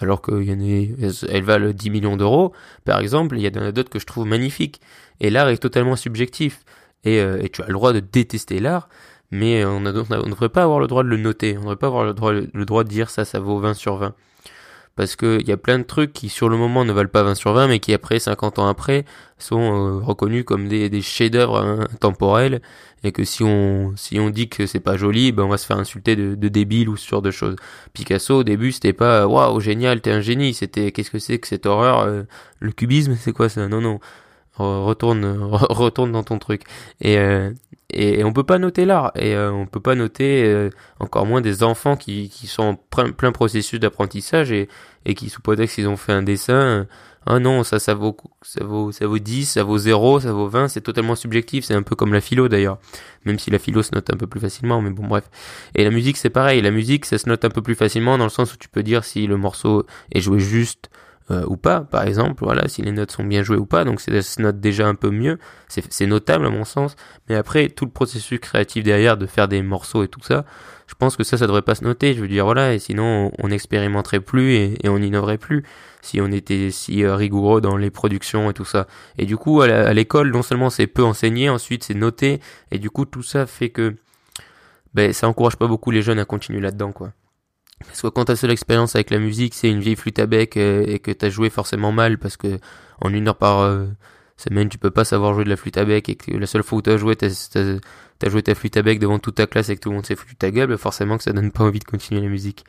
alors 0.00 0.22
qu'elles 0.22 1.14
elles 1.28 1.44
valent 1.44 1.72
10 1.72 1.90
millions 1.90 2.16
d'euros, 2.16 2.52
par 2.84 3.00
exemple. 3.00 3.36
Il 3.36 3.42
y 3.42 3.46
a 3.46 3.72
d'autres 3.72 3.90
que 3.90 3.98
je 3.98 4.06
trouve 4.06 4.26
magnifiques. 4.26 4.80
Et 5.20 5.30
l'art 5.30 5.48
est 5.48 5.58
totalement 5.58 5.96
subjectif. 5.96 6.64
Et, 7.04 7.20
euh, 7.20 7.42
et 7.42 7.48
tu 7.48 7.62
as 7.62 7.66
le 7.66 7.72
droit 7.72 7.92
de 7.92 8.00
détester 8.00 8.60
l'art, 8.60 8.88
mais 9.30 9.64
on 9.64 9.80
ne 9.80 9.92
devrait 9.92 10.48
pas 10.48 10.62
avoir 10.64 10.80
le 10.80 10.86
droit 10.86 11.02
de 11.02 11.08
le 11.08 11.16
noter. 11.16 11.52
On 11.56 11.60
ne 11.60 11.64
devrait 11.64 11.76
pas 11.76 11.86
avoir 11.86 12.04
le 12.04 12.14
droit, 12.14 12.32
le 12.32 12.64
droit 12.64 12.84
de 12.84 12.88
dire 12.88 13.10
ça, 13.10 13.24
ça 13.24 13.40
vaut 13.40 13.58
20 13.58 13.74
sur 13.74 13.96
20 13.96 14.14
parce 15.00 15.16
qu'il 15.16 15.48
y 15.48 15.50
a 15.50 15.56
plein 15.56 15.78
de 15.78 15.84
trucs 15.84 16.12
qui 16.12 16.28
sur 16.28 16.50
le 16.50 16.58
moment 16.58 16.84
ne 16.84 16.92
valent 16.92 17.08
pas 17.08 17.22
20 17.22 17.34
sur 17.34 17.54
20 17.54 17.68
mais 17.68 17.78
qui 17.78 17.94
après 17.94 18.18
50 18.18 18.58
ans 18.58 18.68
après 18.68 19.06
sont 19.38 19.58
euh, 19.58 19.98
reconnus 19.98 20.44
comme 20.44 20.68
des, 20.68 20.90
des 20.90 21.00
chefs-d'œuvre 21.00 21.86
intemporels 21.90 22.60
et 23.02 23.10
que 23.10 23.24
si 23.24 23.42
on 23.42 23.94
si 23.96 24.20
on 24.20 24.28
dit 24.28 24.50
que 24.50 24.66
c'est 24.66 24.78
pas 24.78 24.98
joli 24.98 25.32
ben 25.32 25.44
on 25.44 25.48
va 25.48 25.56
se 25.56 25.64
faire 25.64 25.78
insulter 25.78 26.16
de, 26.16 26.34
de 26.34 26.48
débile 26.48 26.90
ou 26.90 26.98
ce 26.98 27.08
genre 27.08 27.22
de 27.22 27.30
choses. 27.30 27.56
Picasso 27.94 28.40
au 28.40 28.44
début 28.44 28.72
c'était 28.72 28.92
pas 28.92 29.26
waouh 29.26 29.58
génial 29.58 30.02
t'es 30.02 30.10
un 30.10 30.20
génie. 30.20 30.52
C'était 30.52 30.92
qu'est-ce 30.92 31.10
que 31.10 31.18
c'est 31.18 31.38
que 31.38 31.48
cette 31.48 31.64
horreur 31.64 32.00
euh, 32.00 32.24
le 32.58 32.70
cubisme 32.70 33.16
c'est 33.18 33.32
quoi 33.32 33.48
ça? 33.48 33.68
Non 33.68 33.80
non 33.80 34.00
retourne 34.60 35.24
retourne 35.52 36.12
dans 36.12 36.22
ton 36.22 36.38
truc. 36.38 36.62
Et 37.00 37.18
euh, 37.18 37.50
et, 37.92 38.22
on 38.22 38.32
peut 38.32 38.44
pas 38.44 38.58
noter 38.58 38.84
l'art. 38.84 39.12
Et 39.16 39.34
euh, 39.34 39.50
on 39.52 39.66
peut 39.66 39.80
pas 39.80 39.96
noter 39.96 40.44
euh, 40.44 40.70
encore 41.00 41.26
moins 41.26 41.40
des 41.40 41.62
enfants 41.64 41.96
qui, 41.96 42.28
qui 42.28 42.46
sont 42.46 42.62
en 42.62 42.74
plein, 42.76 43.10
plein 43.10 43.32
processus 43.32 43.80
d'apprentissage 43.80 44.52
et, 44.52 44.68
et 45.04 45.14
qui 45.14 45.28
sous 45.28 45.40
prétexte 45.40 45.74
qu'ils 45.74 45.88
ont 45.88 45.96
fait 45.96 46.12
un 46.12 46.22
dessin 46.22 46.86
ah 47.26 47.38
non 47.38 47.64
ça 47.64 47.78
ça 47.78 47.92
vaut 47.92 48.16
ça 48.40 48.64
vaut 48.64 48.92
ça 48.92 49.06
vaut 49.06 49.18
10 49.18 49.44
ça 49.44 49.62
vaut 49.62 49.76
0 49.76 50.20
ça 50.20 50.32
vaut 50.32 50.48
20 50.48 50.68
c'est 50.68 50.80
totalement 50.80 51.14
subjectif. 51.14 51.64
C'est 51.64 51.74
un 51.74 51.82
peu 51.82 51.94
comme 51.94 52.14
la 52.14 52.20
philo 52.20 52.48
d'ailleurs. 52.48 52.78
Même 53.26 53.38
si 53.38 53.50
la 53.50 53.58
philo 53.58 53.82
se 53.82 53.94
note 53.94 54.10
un 54.10 54.16
peu 54.16 54.26
plus 54.26 54.40
facilement 54.40 54.80
mais 54.80 54.90
bon 54.90 55.06
bref. 55.06 55.24
Et 55.74 55.84
la 55.84 55.90
musique 55.90 56.16
c'est 56.16 56.30
pareil. 56.30 56.62
La 56.62 56.70
musique 56.70 57.04
ça 57.04 57.18
se 57.18 57.28
note 57.28 57.44
un 57.44 57.50
peu 57.50 57.60
plus 57.62 57.74
facilement 57.74 58.16
dans 58.16 58.24
le 58.24 58.30
sens 58.30 58.54
où 58.54 58.56
tu 58.56 58.68
peux 58.68 58.82
dire 58.82 59.04
si 59.04 59.26
le 59.26 59.36
morceau 59.36 59.84
est 60.12 60.20
joué 60.20 60.40
juste 60.40 60.90
euh, 61.30 61.44
ou 61.46 61.56
pas, 61.56 61.80
par 61.80 62.04
exemple, 62.06 62.44
voilà, 62.44 62.66
si 62.66 62.82
les 62.82 62.90
notes 62.90 63.12
sont 63.12 63.22
bien 63.22 63.42
jouées 63.42 63.56
ou 63.56 63.66
pas, 63.66 63.84
donc 63.84 64.00
c'est 64.00 64.20
se 64.20 64.42
note 64.42 64.58
déjà 64.58 64.88
un 64.88 64.96
peu 64.96 65.10
mieux, 65.10 65.38
c'est 65.68 66.06
notable 66.06 66.46
à 66.46 66.50
mon 66.50 66.64
sens, 66.64 66.96
mais 67.28 67.36
après 67.36 67.68
tout 67.68 67.84
le 67.84 67.90
processus 67.90 68.40
créatif 68.40 68.82
derrière 68.82 69.16
de 69.16 69.26
faire 69.26 69.46
des 69.46 69.62
morceaux 69.62 70.02
et 70.02 70.08
tout 70.08 70.22
ça, 70.22 70.44
je 70.88 70.94
pense 70.96 71.16
que 71.16 71.22
ça, 71.22 71.38
ça 71.38 71.46
devrait 71.46 71.62
pas 71.62 71.76
se 71.76 71.84
noter, 71.84 72.14
je 72.14 72.20
veux 72.20 72.28
dire, 72.28 72.44
voilà, 72.44 72.74
et 72.74 72.80
sinon 72.80 73.30
on 73.38 73.48
n'expérimenterait 73.48 74.18
plus 74.18 74.54
et, 74.54 74.88
on 74.88 74.98
n'innoverait 74.98 75.38
plus 75.38 75.62
si 76.02 76.20
on 76.20 76.32
était 76.32 76.70
si 76.72 77.04
euh, 77.04 77.14
rigoureux 77.14 77.60
dans 77.60 77.76
les 77.76 77.90
productions 77.90 78.50
et 78.50 78.54
tout 78.54 78.64
ça. 78.64 78.88
Et 79.16 79.24
du 79.24 79.36
coup, 79.36 79.60
à 79.60 79.92
l'école, 79.92 80.32
non 80.32 80.42
seulement 80.42 80.68
c'est 80.68 80.88
peu 80.88 81.04
enseigné, 81.04 81.48
ensuite 81.48 81.84
c'est 81.84 81.94
noté, 81.94 82.40
et 82.72 82.78
du 82.78 82.90
coup 82.90 83.04
tout 83.04 83.22
ça 83.22 83.46
fait 83.46 83.68
que 83.68 83.94
ben, 84.94 85.12
ça 85.12 85.28
encourage 85.28 85.56
pas 85.56 85.68
beaucoup 85.68 85.92
les 85.92 86.02
jeunes 86.02 86.18
à 86.18 86.24
continuer 86.24 86.60
là-dedans, 86.60 86.90
quoi. 86.90 87.12
Parce 87.86 88.02
que 88.02 88.08
quand 88.08 88.26
ta 88.26 88.36
seule 88.36 88.50
expérience 88.50 88.94
avec 88.94 89.10
la 89.10 89.18
musique, 89.18 89.54
c'est 89.54 89.70
une 89.70 89.80
vieille 89.80 89.96
flûte 89.96 90.18
à 90.18 90.26
bec 90.26 90.56
euh, 90.56 90.84
et 90.86 90.98
que 90.98 91.10
t'as 91.10 91.30
joué 91.30 91.50
forcément 91.50 91.92
mal 91.92 92.18
parce 92.18 92.36
que 92.36 92.58
en 93.00 93.12
une 93.12 93.28
heure 93.28 93.36
par 93.36 93.60
euh, 93.60 93.86
semaine, 94.36 94.68
tu 94.68 94.78
peux 94.78 94.90
pas 94.90 95.04
savoir 95.04 95.34
jouer 95.34 95.44
de 95.44 95.48
la 95.48 95.56
flûte 95.56 95.78
à 95.78 95.84
bec 95.84 96.08
et 96.08 96.16
que 96.16 96.32
la 96.32 96.46
seule 96.46 96.62
fois 96.62 96.78
où 96.78 96.82
t'as 96.82 96.96
joué, 96.96 97.16
t'as, 97.16 97.30
t'as, 98.18 98.30
joué 98.30 98.42
ta 98.42 98.54
flûte 98.54 98.76
à 98.76 98.82
bec 98.82 98.98
devant 98.98 99.18
toute 99.18 99.36
ta 99.36 99.46
classe 99.46 99.70
et 99.70 99.76
que 99.76 99.80
tout 99.80 99.90
le 99.90 99.96
monde 99.96 100.06
s'est 100.06 100.16
foutu 100.16 100.36
ta 100.36 100.50
gueule, 100.50 100.76
forcément 100.76 101.16
que 101.16 101.24
ça 101.24 101.32
donne 101.32 101.50
pas 101.50 101.64
envie 101.64 101.78
de 101.78 101.84
continuer 101.84 102.20
la 102.20 102.28
musique. 102.28 102.64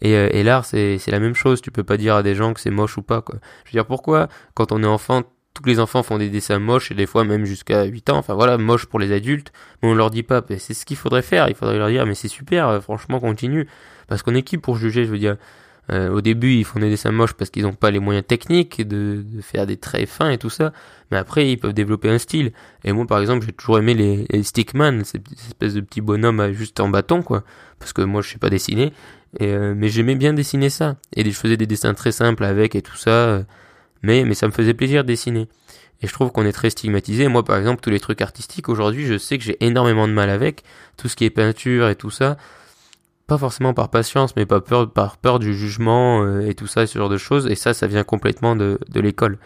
Et, 0.00 0.16
euh, 0.16 0.28
et 0.32 0.42
l'art, 0.42 0.64
c'est, 0.64 0.98
c'est 0.98 1.10
la 1.10 1.20
même 1.20 1.34
chose. 1.34 1.60
Tu 1.60 1.70
peux 1.70 1.84
pas 1.84 1.96
dire 1.96 2.16
à 2.16 2.22
des 2.22 2.34
gens 2.34 2.54
que 2.54 2.60
c'est 2.60 2.70
moche 2.70 2.96
ou 2.98 3.02
pas, 3.02 3.20
quoi. 3.20 3.36
Je 3.64 3.70
veux 3.70 3.72
dire, 3.72 3.86
pourquoi, 3.86 4.28
quand 4.54 4.72
on 4.72 4.82
est 4.82 4.86
enfant, 4.86 5.22
tous 5.54 5.64
les 5.64 5.78
enfants 5.78 6.02
font 6.02 6.18
des 6.18 6.28
dessins 6.28 6.58
moches 6.58 6.90
et 6.90 6.94
des 6.94 7.06
fois 7.06 7.24
même 7.24 7.44
jusqu'à 7.44 7.84
8 7.84 8.10
ans, 8.10 8.18
enfin 8.18 8.34
voilà, 8.34 8.58
moche 8.58 8.86
pour 8.86 8.98
les 8.98 9.12
adultes, 9.12 9.52
mais 9.82 9.88
on 9.88 9.94
leur 9.94 10.10
dit 10.10 10.22
pas, 10.22 10.42
c'est 10.58 10.74
ce 10.74 10.84
qu'il 10.84 10.96
faudrait 10.96 11.22
faire, 11.22 11.48
il 11.48 11.54
faudrait 11.54 11.78
leur 11.78 11.88
dire, 11.88 12.06
mais 12.06 12.14
c'est 12.14 12.28
super, 12.28 12.82
franchement, 12.82 13.20
continue. 13.20 13.68
Parce 14.08 14.22
qu'on 14.22 14.34
est 14.34 14.42
qui 14.42 14.58
pour 14.58 14.76
juger, 14.76 15.04
je 15.04 15.10
veux 15.10 15.18
dire? 15.18 15.36
Euh, 15.90 16.10
au 16.10 16.20
début, 16.20 16.52
ils 16.52 16.64
font 16.64 16.78
des 16.78 16.90
dessins 16.90 17.10
moches 17.10 17.32
parce 17.32 17.50
qu'ils 17.50 17.64
n'ont 17.64 17.72
pas 17.72 17.90
les 17.90 17.98
moyens 17.98 18.24
techniques 18.26 18.86
de, 18.86 19.24
de, 19.26 19.40
faire 19.40 19.66
des 19.66 19.76
traits 19.76 20.08
fins 20.08 20.30
et 20.30 20.38
tout 20.38 20.50
ça. 20.50 20.72
Mais 21.10 21.16
après, 21.16 21.50
ils 21.50 21.56
peuvent 21.56 21.72
développer 21.72 22.08
un 22.08 22.18
style. 22.18 22.52
Et 22.84 22.92
moi, 22.92 23.06
par 23.06 23.20
exemple, 23.20 23.44
j'ai 23.44 23.52
toujours 23.52 23.78
aimé 23.78 23.94
les, 23.94 24.26
les 24.30 24.42
stickman, 24.42 25.04
ces 25.04 25.20
espèces 25.48 25.74
de 25.74 25.80
petits 25.80 26.00
bonhommes 26.00 26.52
juste 26.52 26.78
en 26.80 26.88
bâton, 26.88 27.22
quoi. 27.22 27.42
Parce 27.78 27.92
que 27.92 28.02
moi, 28.02 28.22
je 28.22 28.30
sais 28.30 28.38
pas 28.38 28.50
dessiner. 28.50 28.92
Et, 29.40 29.46
euh, 29.48 29.74
mais 29.76 29.88
j'aimais 29.88 30.14
bien 30.14 30.32
dessiner 30.32 30.70
ça. 30.70 30.96
Et 31.16 31.24
je 31.24 31.30
faisais 31.36 31.56
des 31.56 31.66
dessins 31.66 31.94
très 31.94 32.12
simples 32.12 32.44
avec 32.44 32.76
et 32.76 32.82
tout 32.82 32.96
ça. 32.96 33.10
Euh, 33.10 33.42
mais, 34.02 34.24
mais 34.24 34.34
ça 34.34 34.46
me 34.46 34.52
faisait 34.52 34.74
plaisir 34.74 35.02
de 35.02 35.08
dessiner. 35.08 35.48
Et 36.02 36.08
je 36.08 36.12
trouve 36.12 36.32
qu'on 36.32 36.44
est 36.44 36.52
très 36.52 36.70
stigmatisé. 36.70 37.28
Moi, 37.28 37.44
par 37.44 37.56
exemple, 37.56 37.80
tous 37.80 37.90
les 37.90 38.00
trucs 38.00 38.20
artistiques, 38.22 38.68
aujourd'hui, 38.68 39.06
je 39.06 39.18
sais 39.18 39.38
que 39.38 39.44
j'ai 39.44 39.64
énormément 39.64 40.08
de 40.08 40.12
mal 40.12 40.30
avec. 40.30 40.64
Tout 40.96 41.08
ce 41.08 41.14
qui 41.14 41.24
est 41.24 41.30
peinture 41.30 41.88
et 41.88 41.96
tout 41.96 42.10
ça 42.10 42.36
pas 43.26 43.38
forcément 43.38 43.72
par 43.72 43.88
patience, 43.88 44.36
mais 44.36 44.44
pas 44.44 44.60
peur, 44.60 44.90
par 44.90 45.16
peur 45.16 45.38
du 45.38 45.54
jugement 45.54 46.22
euh, 46.22 46.46
et 46.46 46.54
tout 46.54 46.66
ça, 46.66 46.86
ce 46.86 46.98
genre 46.98 47.08
de 47.08 47.16
choses. 47.16 47.46
Et 47.46 47.54
ça, 47.54 47.72
ça 47.72 47.86
vient 47.86 48.04
complètement 48.04 48.56
de, 48.56 48.78
de 48.88 49.00
l'école. 49.00 49.38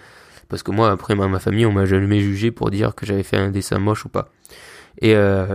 Parce 0.49 0.63
que 0.63 0.71
moi, 0.71 0.91
après, 0.91 1.15
ma, 1.15 1.29
ma 1.29 1.39
famille, 1.39 1.67
on 1.67 1.73
m'a 1.73 1.85
jamais 1.85 2.21
jugé 2.21 2.51
pour 2.51 2.71
dire 2.71 2.95
que 2.95 3.07
j'avais 3.07 3.23
fait 3.23 3.37
un 3.37 3.51
dessin 3.51 3.79
moche 3.79 4.05
ou 4.05 4.09
pas. 4.09 4.31
Et, 5.03 5.15
euh, 5.15 5.55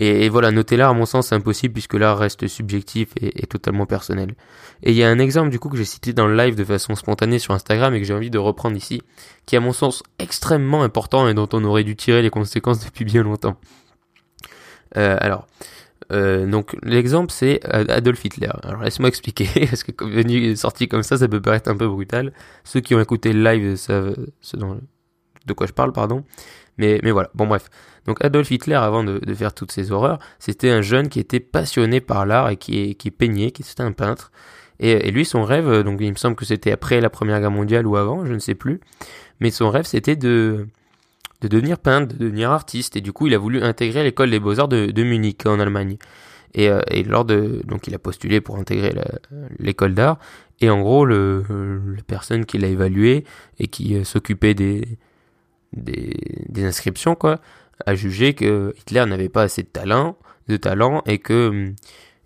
et, 0.00 0.28
voilà, 0.28 0.52
noter 0.52 0.76
l'art, 0.76 0.90
à 0.90 0.94
mon 0.94 1.06
sens, 1.06 1.28
c'est 1.28 1.34
impossible 1.34 1.74
puisque 1.74 1.94
l'art 1.94 2.18
reste 2.18 2.46
subjectif 2.46 3.08
et, 3.20 3.46
totalement 3.48 3.84
personnel. 3.84 4.36
Et 4.84 4.92
il 4.92 4.96
y 4.96 5.02
a 5.02 5.10
un 5.10 5.18
exemple, 5.18 5.50
du 5.50 5.58
coup, 5.58 5.68
que 5.68 5.76
j'ai 5.76 5.84
cité 5.84 6.12
dans 6.12 6.28
le 6.28 6.36
live 6.36 6.54
de 6.54 6.62
façon 6.62 6.94
spontanée 6.94 7.40
sur 7.40 7.52
Instagram 7.52 7.92
et 7.94 8.00
que 8.00 8.06
j'ai 8.06 8.14
envie 8.14 8.30
de 8.30 8.38
reprendre 8.38 8.76
ici, 8.76 9.02
qui 9.44 9.56
est, 9.56 9.58
à 9.58 9.60
mon 9.60 9.72
sens, 9.72 10.04
extrêmement 10.20 10.84
important 10.84 11.26
et 11.26 11.34
dont 11.34 11.48
on 11.52 11.64
aurait 11.64 11.82
dû 11.82 11.96
tirer 11.96 12.22
les 12.22 12.30
conséquences 12.30 12.84
depuis 12.84 13.04
bien 13.04 13.24
longtemps. 13.24 13.56
alors, 14.94 15.48
donc 16.10 16.76
l'exemple 16.84 17.32
c'est 17.32 17.60
Adolf 17.66 18.24
Hitler. 18.24 18.50
Alors 18.62 18.82
laisse-moi 18.82 19.08
expliquer, 19.08 19.48
parce 19.68 19.82
que 19.82 19.90
comme 19.90 20.12
venu 20.12 20.54
sorti 20.54 20.86
comme 20.86 21.02
ça, 21.02 21.16
ça 21.16 21.26
peut 21.26 21.42
paraître 21.42 21.68
un 21.70 21.76
peu 21.76 21.88
brutal. 21.88 22.32
Ceux 22.62 22.80
qui 22.80 22.94
ont 22.94 23.00
écouté 23.00 23.32
le 23.32 23.42
live 23.42 23.74
savent 23.74 24.14
ce 24.40 24.56
dont, 24.56 24.80
de 25.44 25.52
quoi 25.52 25.66
je 25.66 25.72
parle, 25.72 25.92
pardon. 25.92 26.24
Mais, 26.78 27.00
mais 27.02 27.10
voilà, 27.10 27.30
bon 27.34 27.46
bref. 27.46 27.68
Donc 28.06 28.24
Adolf 28.24 28.50
Hitler, 28.50 28.74
avant 28.74 29.04
de, 29.04 29.18
de 29.18 29.34
faire 29.34 29.52
toutes 29.52 29.72
ces 29.72 29.92
horreurs, 29.92 30.18
c'était 30.38 30.70
un 30.70 30.80
jeune 30.80 31.08
qui 31.08 31.20
était 31.20 31.40
passionné 31.40 32.00
par 32.00 32.24
l'art 32.24 32.48
et 32.48 32.56
qui, 32.56 32.94
peignait, 33.10 33.50
qui 33.50 33.62
était 33.62 33.82
un 33.82 33.92
peintre. 33.92 34.32
Et, 34.80 35.10
lui, 35.10 35.24
son 35.24 35.42
rêve, 35.42 35.82
donc 35.82 35.98
il 36.00 36.10
me 36.10 36.16
semble 36.16 36.36
que 36.36 36.44
c'était 36.44 36.70
après 36.70 37.00
la 37.00 37.10
Première 37.10 37.40
Guerre 37.40 37.50
mondiale 37.50 37.86
ou 37.86 37.96
avant, 37.96 38.24
je 38.24 38.32
ne 38.32 38.38
sais 38.38 38.54
plus, 38.54 38.80
mais 39.40 39.50
son 39.50 39.70
rêve 39.70 39.86
c'était 39.86 40.14
de, 40.14 40.68
de 41.40 41.48
devenir 41.48 41.78
peintre, 41.78 42.14
de 42.14 42.24
devenir 42.24 42.52
artiste, 42.52 42.96
et 42.96 43.00
du 43.00 43.12
coup 43.12 43.26
il 43.26 43.34
a 43.34 43.38
voulu 43.38 43.60
intégrer 43.60 44.04
l'école 44.04 44.30
des 44.30 44.38
beaux-arts 44.38 44.68
de, 44.68 45.02
Munich 45.02 45.44
en 45.46 45.58
Allemagne. 45.58 45.98
Et, 46.54 46.70
euh, 46.70 46.80
et, 46.90 47.02
lors 47.02 47.24
de 47.24 47.60
donc 47.66 47.88
il 47.88 47.94
a 47.94 47.98
postulé 47.98 48.40
pour 48.40 48.56
intégrer 48.56 48.94
l'école 49.58 49.92
d'art 49.92 50.18
et 50.60 50.70
en 50.70 50.80
gros 50.80 51.04
le, 51.04 51.44
la 51.94 52.02
personne 52.02 52.46
qui 52.46 52.56
l'a 52.56 52.68
évalué 52.68 53.24
et 53.58 53.68
qui 53.68 53.94
euh, 53.96 54.04
s'occupait 54.04 54.54
des, 54.54 54.98
des, 55.72 56.64
inscriptions 56.64 57.14
quoi 57.14 57.40
a 57.86 57.94
jugé 57.94 58.34
que 58.34 58.74
Hitler 58.78 59.04
n'avait 59.06 59.28
pas 59.28 59.42
assez 59.42 59.62
de 59.62 59.68
talent 59.68 60.16
de 60.48 60.56
talent 60.56 61.02
et 61.06 61.18
que 61.18 61.72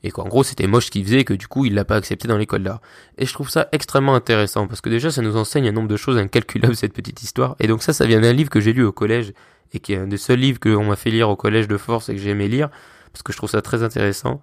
et 0.05 0.11
qu'en 0.11 0.27
gros 0.27 0.43
c'était 0.43 0.67
moche 0.67 0.87
ce 0.87 0.91
qu'il 0.91 1.05
faisait 1.05 1.21
et 1.21 1.25
que 1.25 1.35
du 1.35 1.47
coup 1.47 1.65
il 1.65 1.75
l'a 1.75 1.85
pas 1.85 1.97
accepté 1.97 2.27
dans 2.27 2.39
l'école 2.39 2.63
d'art. 2.63 2.81
Et 3.19 3.27
je 3.27 3.33
trouve 3.33 3.51
ça 3.51 3.69
extrêmement 3.73 4.15
intéressant 4.15 4.67
parce 4.67 4.81
que 4.81 4.89
déjà 4.89 5.11
ça 5.11 5.23
nous 5.23 5.37
enseigne 5.37 5.69
un 5.69 5.73
nombre 5.73 5.89
de 5.89 5.97
choses 5.97 6.19
incalculables 6.19 6.77
cette 6.77 6.93
petite 6.93 7.23
histoire 7.23 7.57
et 7.61 7.67
donc 7.67 7.83
ça 7.83 7.93
ça 7.93 8.07
vient 8.07 8.21
d'un 8.21 8.33
livre 8.33 8.51
que 8.51 8.61
j'ai 8.61 8.73
lu 8.73 8.85
au 8.85 8.93
collège 8.93 9.33
et 9.73 9.81
qui 9.81 9.93
est 9.93 9.99
un 9.99 10.07
des 10.07 10.17
seuls 10.17 10.39
livres 10.39 10.61
qu'on 10.61 10.85
m'a 10.85 10.97
fait 10.97 11.11
lire 11.11 11.29
au 11.29 11.37
collège 11.37 11.69
de 11.69 11.77
force 11.77 12.09
et 12.09 12.15
que 12.15 12.21
j'ai 12.21 12.31
aimé 12.31 12.49
lire 12.49 12.69
parce 13.13 13.23
que 13.23 13.33
je 13.33 13.37
trouve 13.37 13.51
ça 13.51 13.63
très 13.63 13.83
intéressant. 13.83 14.41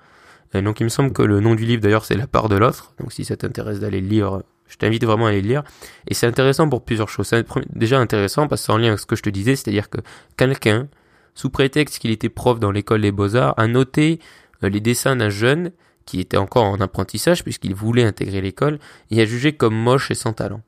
Et 0.53 0.61
donc 0.61 0.79
il 0.79 0.83
me 0.83 0.89
semble 0.89 1.13
que 1.13 1.21
le 1.21 1.39
nom 1.39 1.55
du 1.55 1.65
livre 1.65 1.81
d'ailleurs 1.81 2.05
c'est 2.05 2.15
La 2.15 2.27
part 2.27 2.49
de 2.49 2.55
l'autre. 2.55 2.93
Donc 2.99 3.11
si 3.11 3.25
ça 3.25 3.35
t'intéresse 3.35 3.79
d'aller 3.79 4.01
le 4.01 4.07
lire, 4.07 4.41
je 4.69 4.77
t'invite 4.77 5.03
vraiment 5.03 5.25
à 5.25 5.29
aller 5.29 5.41
le 5.41 5.47
lire. 5.47 5.63
Et 6.07 6.13
c'est 6.13 6.27
intéressant 6.27 6.69
pour 6.69 6.85
plusieurs 6.85 7.09
choses. 7.09 7.27
C'est 7.27 7.45
déjà 7.75 7.99
intéressant 7.99 8.47
parce 8.47 8.61
que 8.61 8.67
c'est 8.67 8.71
en 8.71 8.77
lien 8.77 8.89
avec 8.89 8.99
ce 8.99 9.05
que 9.05 9.15
je 9.15 9.23
te 9.23 9.29
disais, 9.29 9.55
c'est-à-dire 9.55 9.89
que 9.89 9.99
quelqu'un, 10.37 10.87
sous 11.35 11.49
prétexte 11.49 11.99
qu'il 11.99 12.11
était 12.11 12.29
prof 12.29 12.59
dans 12.59 12.71
l'école 12.71 13.01
des 13.01 13.11
beaux-arts, 13.11 13.55
a 13.57 13.67
noté 13.67 14.19
euh, 14.63 14.69
les 14.69 14.79
dessins 14.79 15.15
d'un 15.15 15.29
jeune 15.29 15.71
qui 16.05 16.19
était 16.19 16.37
encore 16.37 16.65
en 16.65 16.79
apprentissage 16.79 17.43
puisqu'il 17.43 17.75
voulait 17.75 18.03
intégrer 18.03 18.41
l'école 18.41 18.79
et 19.11 19.21
a 19.21 19.25
jugé 19.25 19.53
comme 19.53 19.75
moche 19.75 20.11
et 20.11 20.15
sans 20.15 20.33
talent. 20.33 20.61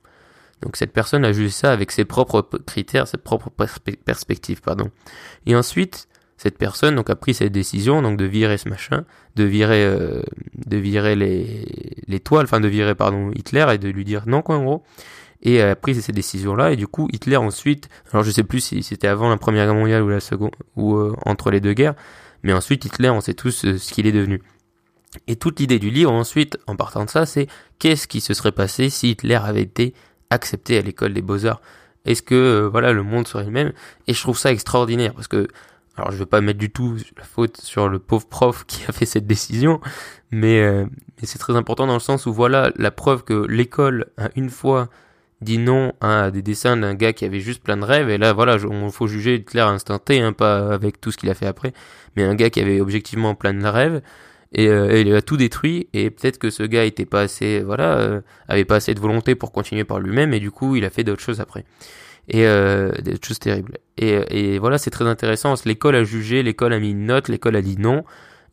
Donc 0.62 0.78
cette 0.78 0.94
personne 0.94 1.26
a 1.26 1.34
jugé 1.34 1.50
ça 1.50 1.72
avec 1.72 1.92
ses 1.92 2.06
propres 2.06 2.48
critères, 2.66 3.08
ses 3.08 3.18
propres 3.18 3.50
perspectives, 4.06 4.62
pardon. 4.62 4.92
Et 5.46 5.56
ensuite, 5.56 6.08
cette 6.42 6.58
personne 6.58 6.96
donc 6.96 7.10
a 7.10 7.16
pris 7.16 7.34
cette 7.34 7.52
décision 7.52 8.02
donc 8.02 8.18
de 8.18 8.26
virer 8.26 8.58
ce 8.58 8.70
machin, 8.70 9.04
de 9.36 9.44
virer 9.44 9.84
euh, 9.84 10.22
de 10.66 10.78
virer 10.78 11.16
les 11.16 11.66
les 12.08 12.20
toiles, 12.20 12.46
enfin 12.46 12.60
de 12.60 12.68
virer 12.68 12.96
pardon 12.96 13.32
Hitler 13.36 13.66
et 13.74 13.78
de 13.78 13.90
lui 13.90 14.06
dire 14.06 14.24
non 14.28 14.42
quoi 14.42 14.58
en 14.58 14.64
gros. 14.64 14.84
Et 15.44 15.62
a 15.62 15.76
pris 15.76 15.96
cette 15.96 16.16
décision 16.16 16.56
là 16.56 16.72
et 16.72 16.76
du 16.76 16.88
coup 16.88 17.08
Hitler 17.12 17.38
ensuite, 17.38 17.90
alors 18.12 18.24
je 18.24 18.32
sais 18.32 18.44
plus 18.44 18.60
si 18.60 18.84
c'était 18.84 19.08
avant 19.08 19.30
la 19.30 19.38
Première 19.38 19.66
Guerre 19.66 19.76
mondiale 19.76 20.04
ou 20.04 20.10
la 20.10 20.20
seconde 20.20 20.52
ou 20.76 20.96
euh, 20.96 21.16
entre 21.26 21.52
les 21.52 21.60
deux 21.60 21.74
guerres, 21.74 21.96
mais 22.44 22.54
ensuite, 22.54 22.86
Hitler, 22.86 23.10
on 23.10 23.22
sait 23.22 23.34
tous 23.34 23.66
euh, 23.66 23.78
ce 23.78 23.94
qu'il 23.94 24.08
est 24.08 24.12
devenu. 24.12 24.42
Et 25.28 25.36
toute 25.36 25.60
l'idée 25.60 25.80
du 25.80 25.90
livre, 25.90 26.12
ensuite, 26.12 26.58
en 26.68 26.76
partant 26.76 27.06
de 27.06 27.10
ça, 27.10 27.26
c'est 27.26 27.48
qu'est-ce 27.80 28.08
qui 28.08 28.22
se 28.22 28.34
serait 28.34 28.52
passé 28.52 28.90
si 28.90 29.12
Hitler 29.12 29.40
avait 29.44 29.62
été 29.62 29.94
accepté 30.30 30.78
à 30.78 30.82
l'école 30.82 31.14
des 31.14 31.22
beaux-arts? 31.22 31.62
Est-ce 32.06 32.24
que, 32.24 32.36
euh, 32.36 32.70
voilà, 32.70 32.94
le 32.94 33.04
monde 33.04 33.28
serait 33.28 33.46
le 33.46 33.52
même? 33.52 33.74
Et 34.08 34.14
je 34.14 34.22
trouve 34.22 34.38
ça 34.38 34.52
extraordinaire, 34.52 35.14
parce 35.14 35.28
que, 35.28 35.48
alors 36.02 36.12
je 36.12 36.18
veux 36.18 36.26
pas 36.26 36.42
mettre 36.42 36.58
du 36.58 36.72
tout 36.72 36.98
la 37.18 37.24
faute 37.24 37.58
sur 37.58 37.88
le 37.88 38.00
pauvre 38.00 38.28
prof 38.28 38.66
qui 38.66 38.84
a 38.88 38.92
fait 38.92 39.06
cette 39.06 39.28
décision, 39.28 39.80
mais, 40.32 40.60
euh, 40.62 40.86
mais 40.86 41.28
c'est 41.28 41.38
très 41.38 41.56
important 41.56 41.86
dans 41.86 41.94
le 41.94 42.00
sens 42.00 42.26
où, 42.26 42.34
voilà, 42.34 42.72
la 42.76 42.90
preuve 42.90 43.24
que 43.24 43.46
l'école 43.48 44.08
a 44.18 44.30
une 44.36 44.50
fois 44.50 44.90
dit 45.42 45.58
non 45.60 45.94
à 46.02 46.32
des 46.32 46.42
dessins 46.42 46.78
d'un 46.78 46.96
gars 46.96 47.14
qui 47.14 47.26
avait 47.26 47.40
juste 47.40 47.64
plein 47.64 47.78
de 47.78 47.84
rêves 47.84 48.12
et 48.12 48.20
là 48.20 48.32
voilà 48.32 48.58
on 48.70 48.92
faut 48.92 49.08
juger 49.08 49.38
Hitler 49.38 49.62
à 49.62 49.70
instant 49.70 49.98
T 49.98 50.20
hein, 50.22 50.34
pas 50.34 50.72
avec 50.72 51.02
tout 51.02 51.10
ce 51.10 51.18
qu'il 51.18 51.32
a 51.32 51.34
fait 51.34 51.48
après 51.48 51.74
mais 52.16 52.24
un 52.24 52.36
gars 52.36 52.52
qui 52.52 52.60
avait 52.60 52.80
objectivement 52.80 53.34
plein 53.34 53.56
de 53.56 53.66
rêves 53.66 54.04
et, 54.54 54.68
euh, 54.68 55.02
il 55.02 55.12
a 55.16 55.24
tout 55.24 55.38
détruit 55.38 55.88
et 55.94 56.12
peut-être 56.12 56.38
que 56.38 56.52
ce 56.52 56.62
gars 56.62 56.86
était 56.86 57.08
pas 57.08 57.22
assez 57.22 57.62
voilà 57.62 57.98
euh, 57.98 58.22
avait 58.48 58.66
pas 58.66 58.76
assez 58.76 58.94
de 58.94 59.00
volonté 59.00 59.34
pour 59.34 59.52
continuer 59.52 59.84
par 59.84 60.00
lui-même 60.00 60.32
et 60.36 60.40
du 60.40 60.52
coup 60.52 60.76
il 60.76 60.86
a 60.86 60.92
fait 60.92 61.04
d'autres 61.04 61.24
choses 61.24 61.42
après 61.42 61.66
et 62.28 62.46
euh, 62.46 62.92
des 63.02 63.18
choses 63.22 63.40
terribles. 63.40 63.78
Et, 63.98 64.54
et 64.56 64.60
voilà 64.60 64.78
c'est 64.78 64.90
très 64.90 65.06
intéressant. 65.06 65.56
L'école 65.66 65.96
a 65.96 66.04
jugé 66.04 66.44
l'école 66.44 66.74
a 66.74 66.80
mis 66.80 66.92
une 66.92 67.06
note 67.06 67.28
l'école 67.28 67.56
a 67.56 67.62
dit 67.62 67.78
non. 67.78 68.04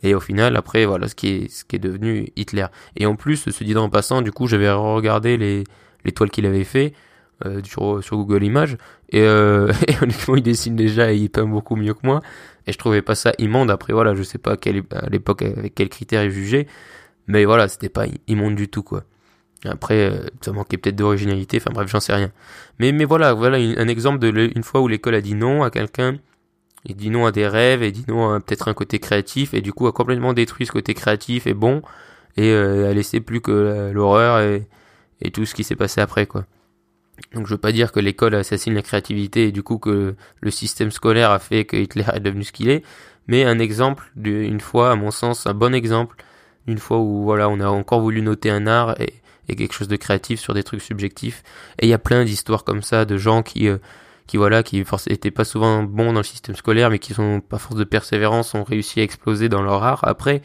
Et 0.03 0.15
au 0.15 0.21
final 0.21 0.57
après 0.57 0.87
voilà 0.87 1.09
ce 1.09 1.15
qui 1.15 1.29
est 1.29 1.51
ce 1.51 1.65
qui 1.65 1.77
est 1.77 1.81
devenu 1.81 2.29
Hitler. 2.37 2.67
Et 2.97 3.07
en 3.07 3.17
plus 3.17 3.51
se 3.51 3.65
dit 3.65 3.77
en 3.77 3.91
passant 3.91 4.23
du 4.23 4.33
coup 4.33 4.47
j'avais 4.47 4.71
regardé 4.71 5.37
les 5.37 5.65
les 6.05 6.13
toiles 6.13 6.31
qu'il 6.31 6.47
avait 6.47 6.65
fait 6.65 6.93
euh, 7.47 7.61
sur, 7.63 8.03
sur 8.03 8.17
Google 8.17 8.43
Images. 8.45 8.77
Et, 9.11 9.21
euh, 9.23 9.73
et 9.89 9.95
honnêtement 10.03 10.37
il 10.37 10.43
dessine 10.43 10.77
déjà 10.77 11.13
et 11.13 11.17
il 11.17 11.31
peint 11.31 11.45
beaucoup 11.47 11.77
mieux 11.77 11.95
que 11.95 12.05
moi. 12.05 12.21
Et 12.67 12.73
je 12.73 12.79
trouvais 12.79 13.03
pas 13.03 13.15
ça 13.15 13.33
immonde. 13.39 13.71
Après 13.71 13.93
voilà 13.93 14.15
je 14.15 14.23
sais 14.23 14.39
pas 14.39 14.55
à 14.55 15.09
l'époque 15.09 15.43
avec 15.43 15.75
quels 15.75 15.89
critères 15.89 16.25
il 16.25 16.31
jugeait. 16.31 16.67
Mais 17.27 17.45
voilà 17.45 17.69
c'était 17.69 17.89
pas 17.89 18.07
immonde 18.27 18.55
du 18.55 18.69
tout 18.69 18.83
quoi 18.83 19.05
après 19.65 20.11
euh, 20.11 20.27
ça 20.41 20.53
manquait 20.53 20.77
peut-être 20.77 20.97
d'originalité 20.97 21.59
enfin 21.61 21.71
bref 21.73 21.91
j'en 21.91 22.01
sais 22.01 22.15
rien 22.15 22.31
mais 22.79 22.93
mais 22.93 23.05
voilà 23.05 23.35
voilà 23.35 23.59
un 23.59 23.89
exemple 23.89 24.19
de 24.19 24.53
une 24.55 24.63
fois 24.63 24.81
où 24.81 24.89
l'école 24.89 25.15
a 25.15 25.21
dit 25.21 25.35
non 25.35 25.63
à 25.63 25.71
quelqu'un 25.71 26.19
il 26.85 26.95
dit 26.95 27.11
non 27.11 27.27
à 27.27 27.33
des 27.33 27.47
rêves 27.47 27.83
et 27.83 27.91
dit 27.91 28.05
non 28.07 28.33
à 28.33 28.41
peut-être 28.41 28.69
un 28.69 28.75
côté 28.75 28.99
créatif 28.99 29.55
et 29.55 29.61
du 29.61 29.73
coup 29.73 29.87
a 29.89 29.93
complètement 29.93 30.33
détruit 30.33 30.67
ce 30.67 30.73
côté 30.73 30.95
créatif 30.95 31.47
et 31.47 31.55
bon 31.55 31.83
et 32.37 32.53
euh, 32.53 32.91
a 32.91 32.95
laissé 32.95 33.21
plus 33.21 33.41
que 33.41 33.91
l'horreur 33.93 34.41
et 34.41 34.67
et 35.21 35.31
tout 35.31 35.45
ce 35.45 35.55
qui 35.55 35.65
s'est 35.65 35.77
passé 35.77 36.01
après 36.01 36.27
quoi. 36.27 36.45
Donc 37.35 37.47
je 37.47 37.53
veux 37.55 37.59
pas 37.59 37.73
dire 37.73 37.93
que 37.93 38.01
l'école 38.01 38.35
assassine 38.35 38.75
la 38.75 38.83
créativité 38.83 39.49
et 39.49 39.53
du 39.53 39.63
coup 39.63 39.79
que 39.79 40.15
le 40.41 40.51
système 40.51 40.91
scolaire 40.91 41.31
a 41.31 41.39
fait 41.39 41.65
que 41.65 41.77
Hitler 41.77 42.05
est 42.15 42.21
devenu 42.21 42.45
ce 42.45 42.53
qu'il 42.53 42.69
est, 42.69 42.85
mais 43.27 43.45
un 43.45 43.59
exemple 43.59 44.11
d'une 44.17 44.61
fois, 44.61 44.93
à 44.93 44.95
mon 44.95 45.11
sens, 45.11 45.47
un 45.47 45.55
bon 45.55 45.75
exemple 45.75 46.17
d'une 46.67 46.79
fois 46.79 46.99
où 46.99 47.23
voilà, 47.25 47.49
on 47.49 47.61
a 47.61 47.69
encore 47.69 48.01
voulu 48.01 48.23
noter 48.23 48.51
un 48.51 48.67
art 48.67 49.01
et, 49.01 49.15
et 49.49 49.57
quelque 49.57 49.73
chose 49.73 49.89
de 49.89 49.97
créatif 49.97 50.41
sur 50.41 50.55
des 50.55 50.63
trucs 50.63 50.83
subjectifs. 50.83 51.43
Et 51.79 51.87
il 51.87 51.89
y 51.89 51.95
a 51.95 51.99
plein 51.99 52.25
d'histoires 52.25 52.65
comme 52.65 52.83
ça 52.83 53.05
de 53.05 53.17
gens 53.17 53.43
qui 53.43 53.69
euh, 53.69 53.79
qui 54.29 54.37
voilà, 54.37 54.63
qui 54.63 54.85
étaient 55.09 55.31
pas 55.31 55.45
souvent 55.45 55.83
bons 55.83 56.13
dans 56.13 56.21
le 56.21 56.25
système 56.25 56.55
scolaire, 56.55 56.91
mais 56.91 56.99
qui 56.99 57.15
sont 57.15 57.41
pas 57.41 57.59
force 57.59 57.77
de 57.77 57.85
persévérance 57.85 58.55
ont 58.55 58.63
réussi 58.63 59.01
à 59.01 59.03
exploser 59.03 59.49
dans 59.49 59.63
leur 59.63 59.83
art 59.83 60.01
après. 60.07 60.43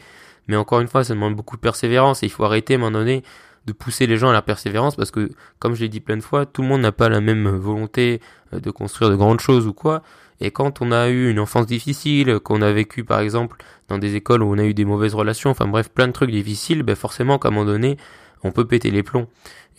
Mais 0.48 0.56
encore 0.56 0.80
une 0.80 0.88
fois, 0.88 1.04
ça 1.04 1.14
demande 1.14 1.36
beaucoup 1.36 1.56
de 1.56 1.60
persévérance 1.60 2.22
et 2.22 2.26
il 2.26 2.30
faut 2.30 2.44
arrêter 2.44 2.74
à 2.74 2.76
un 2.76 2.80
moment 2.80 2.98
donné 2.98 3.22
de 3.66 3.72
pousser 3.72 4.06
les 4.06 4.16
gens 4.16 4.30
à 4.30 4.32
la 4.32 4.42
persévérance 4.42 4.96
parce 4.96 5.10
que, 5.10 5.30
comme 5.58 5.74
je 5.74 5.82
l'ai 5.82 5.88
dit 5.88 6.00
plein 6.00 6.16
de 6.16 6.22
fois, 6.22 6.46
tout 6.46 6.62
le 6.62 6.68
monde 6.68 6.80
n'a 6.80 6.92
pas 6.92 7.08
la 7.08 7.20
même 7.20 7.48
volonté 7.48 8.20
euh, 8.52 8.60
de 8.60 8.70
construire 8.70 9.10
de 9.10 9.16
grandes 9.16 9.40
choses 9.40 9.66
ou 9.66 9.74
quoi. 9.74 10.02
Et 10.40 10.50
quand 10.50 10.80
on 10.80 10.90
a 10.90 11.08
eu 11.08 11.30
une 11.30 11.38
enfance 11.38 11.66
difficile, 11.66 12.40
qu'on 12.40 12.62
a 12.62 12.72
vécu 12.72 13.04
par 13.04 13.20
exemple 13.20 13.56
dans 13.88 13.98
des 13.98 14.16
écoles 14.16 14.42
où 14.42 14.52
on 14.52 14.58
a 14.58 14.64
eu 14.64 14.74
des 14.74 14.84
mauvaises 14.84 15.14
relations, 15.14 15.50
enfin 15.50 15.66
bref, 15.66 15.90
plein 15.90 16.06
de 16.06 16.12
trucs 16.12 16.30
difficiles, 16.30 16.82
ben 16.82 16.96
forcément 16.96 17.38
qu'à 17.38 17.48
un 17.48 17.50
moment 17.52 17.66
donné, 17.66 17.96
on 18.44 18.52
peut 18.52 18.66
péter 18.66 18.90
les 18.90 19.02
plombs. 19.02 19.26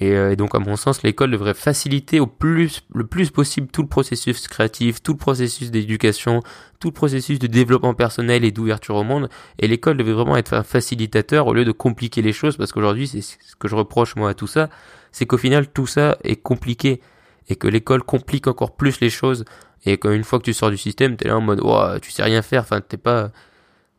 Euh, 0.01 0.31
et, 0.31 0.35
donc, 0.35 0.55
à 0.55 0.59
mon 0.59 0.75
sens, 0.75 1.03
l'école 1.03 1.31
devrait 1.31 1.53
faciliter 1.53 2.19
au 2.19 2.27
plus, 2.27 2.81
le 2.93 3.05
plus 3.05 3.29
possible 3.29 3.67
tout 3.67 3.81
le 3.81 3.87
processus 3.87 4.47
créatif, 4.47 5.01
tout 5.01 5.13
le 5.13 5.17
processus 5.17 5.71
d'éducation, 5.71 6.41
tout 6.79 6.89
le 6.89 6.93
processus 6.93 7.39
de 7.39 7.47
développement 7.47 7.93
personnel 7.93 8.43
et 8.43 8.51
d'ouverture 8.51 8.95
au 8.95 9.03
monde. 9.03 9.29
Et 9.59 9.67
l'école 9.67 9.97
devrait 9.97 10.13
vraiment 10.13 10.35
être 10.35 10.53
un 10.53 10.63
facilitateur 10.63 11.47
au 11.47 11.53
lieu 11.53 11.63
de 11.63 11.71
compliquer 11.71 12.21
les 12.21 12.33
choses, 12.33 12.57
parce 12.57 12.73
qu'aujourd'hui, 12.73 13.07
c'est 13.07 13.21
ce 13.21 13.55
que 13.57 13.67
je 13.67 13.75
reproche 13.75 14.15
moi 14.15 14.31
à 14.31 14.33
tout 14.33 14.47
ça, 14.47 14.69
c'est 15.11 15.25
qu'au 15.25 15.37
final, 15.37 15.71
tout 15.71 15.87
ça 15.87 16.17
est 16.23 16.35
compliqué 16.35 16.99
et 17.47 17.55
que 17.55 17.67
l'école 17.67 18.03
complique 18.03 18.47
encore 18.47 18.75
plus 18.75 18.99
les 18.99 19.09
choses. 19.09 19.45
Et 19.85 19.97
qu'une 19.97 20.23
fois 20.23 20.39
que 20.39 20.45
tu 20.45 20.53
sors 20.53 20.71
du 20.71 20.77
système, 20.77 21.15
t'es 21.15 21.27
là 21.27 21.37
en 21.37 21.41
mode, 21.41 21.61
oh, 21.63 21.85
tu 22.01 22.11
sais 22.11 22.23
rien 22.23 22.41
faire, 22.41 22.63
enfin, 22.63 22.81
t'es 22.81 22.97
pas, 22.97 23.31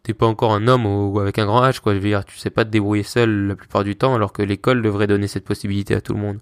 t'es 0.06 0.14
pas 0.14 0.26
encore 0.26 0.54
un 0.54 0.68
homme 0.68 0.86
ou 0.86 1.18
avec 1.18 1.36
un 1.40 1.46
grand 1.46 1.64
âge, 1.64 1.80
quoi. 1.80 1.92
Je 1.92 1.98
veux 1.98 2.04
dire, 2.04 2.24
tu 2.24 2.38
sais 2.38 2.50
pas 2.50 2.64
te 2.64 2.70
débrouiller 2.70 3.02
seul 3.02 3.48
la 3.48 3.56
plupart 3.56 3.82
du 3.82 3.96
temps, 3.96 4.14
alors 4.14 4.32
que 4.32 4.40
l'école 4.40 4.80
devrait 4.80 5.08
donner 5.08 5.26
cette 5.26 5.44
possibilité 5.44 5.96
à 5.96 6.00
tout 6.00 6.14
le 6.14 6.20
monde. 6.20 6.38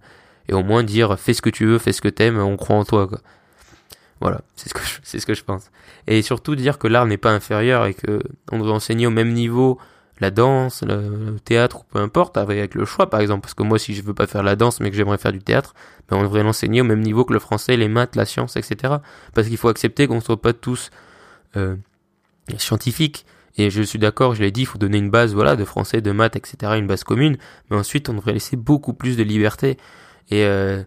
Et 0.51 0.53
au 0.53 0.63
moins 0.63 0.83
dire, 0.83 1.19
fais 1.19 1.33
ce 1.33 1.41
que 1.41 1.49
tu 1.49 1.65
veux, 1.65 1.79
fais 1.79 1.93
ce 1.93 2.03
que 2.03 2.11
t'aimes, 2.11 2.39
on 2.39 2.59
croit 2.59 2.77
en 2.77 2.85
toi, 2.85 3.09
quoi. 3.09 3.21
Voilà, 4.21 4.43
c'est 4.55 4.69
ce 4.69 4.75
que 4.75 4.83
je, 4.83 4.99
c'est 5.03 5.19
ce 5.19 5.25
que 5.25 5.33
je 5.33 5.43
pense. 5.45 5.71
Et 6.07 6.21
surtout 6.21 6.57
dire 6.57 6.79
que 6.79 6.87
l'art 6.87 7.07
n'est 7.07 7.17
pas 7.17 7.33
inférieur 7.33 7.87
et 7.87 7.95
que 7.95 8.21
on 8.53 8.59
devrait 8.59 8.75
enseigner 8.75 9.07
au 9.07 9.11
même 9.11 9.33
niveau 9.33 9.79
la 10.21 10.31
danse, 10.31 10.83
le, 10.83 11.39
théâtre 11.43 11.81
ou 11.81 11.85
peu 11.91 12.01
importe, 12.01 12.37
avec 12.37 12.75
le 12.75 12.85
choix 12.85 13.09
par 13.09 13.21
exemple. 13.21 13.41
Parce 13.41 13.55
que 13.55 13.63
moi, 13.63 13.79
si 13.79 13.95
je 13.95 14.03
veux 14.03 14.13
pas 14.13 14.27
faire 14.27 14.43
la 14.43 14.57
danse 14.57 14.81
mais 14.81 14.91
que 14.91 14.97
j'aimerais 14.97 15.17
faire 15.17 15.33
du 15.33 15.41
théâtre, 15.41 15.75
ben 16.11 16.19
on 16.19 16.23
devrait 16.23 16.43
l'enseigner 16.43 16.83
au 16.83 16.85
même 16.85 17.01
niveau 17.01 17.25
que 17.25 17.33
le 17.33 17.39
français, 17.39 17.79
les 17.79 17.89
maths, 17.89 18.15
la 18.15 18.27
science, 18.27 18.57
etc. 18.57 18.97
Parce 19.33 19.49
qu'il 19.49 19.57
faut 19.57 19.69
accepter 19.69 20.07
qu'on 20.07 20.21
soit 20.21 20.43
pas 20.43 20.53
tous 20.53 20.91
euh, 21.57 21.77
scientifiques 22.59 23.25
et 23.57 23.71
je 23.71 23.83
suis 23.83 23.99
d'accord, 23.99 24.35
je 24.35 24.43
l'ai 24.43 24.51
dit, 24.51 24.63
il 24.63 24.67
faut 24.67 24.79
donner 24.79 24.99
une 24.99 25.11
base, 25.11 25.35
voilà, 25.35 25.57
de 25.57 25.65
français, 25.65 26.01
de 26.01 26.11
maths, 26.11 26.37
etc., 26.37 26.73
une 26.77 26.87
base 26.87 27.05
commune. 27.05 27.37
Mais 27.71 27.77
ensuite, 27.77 28.09
on 28.09 28.15
devrait 28.15 28.33
laisser 28.33 28.57
beaucoup 28.57 28.95
plus 28.95 29.17
de 29.17 29.23
liberté. 29.23 29.77
Et, 30.31 30.45
euh, 30.45 30.83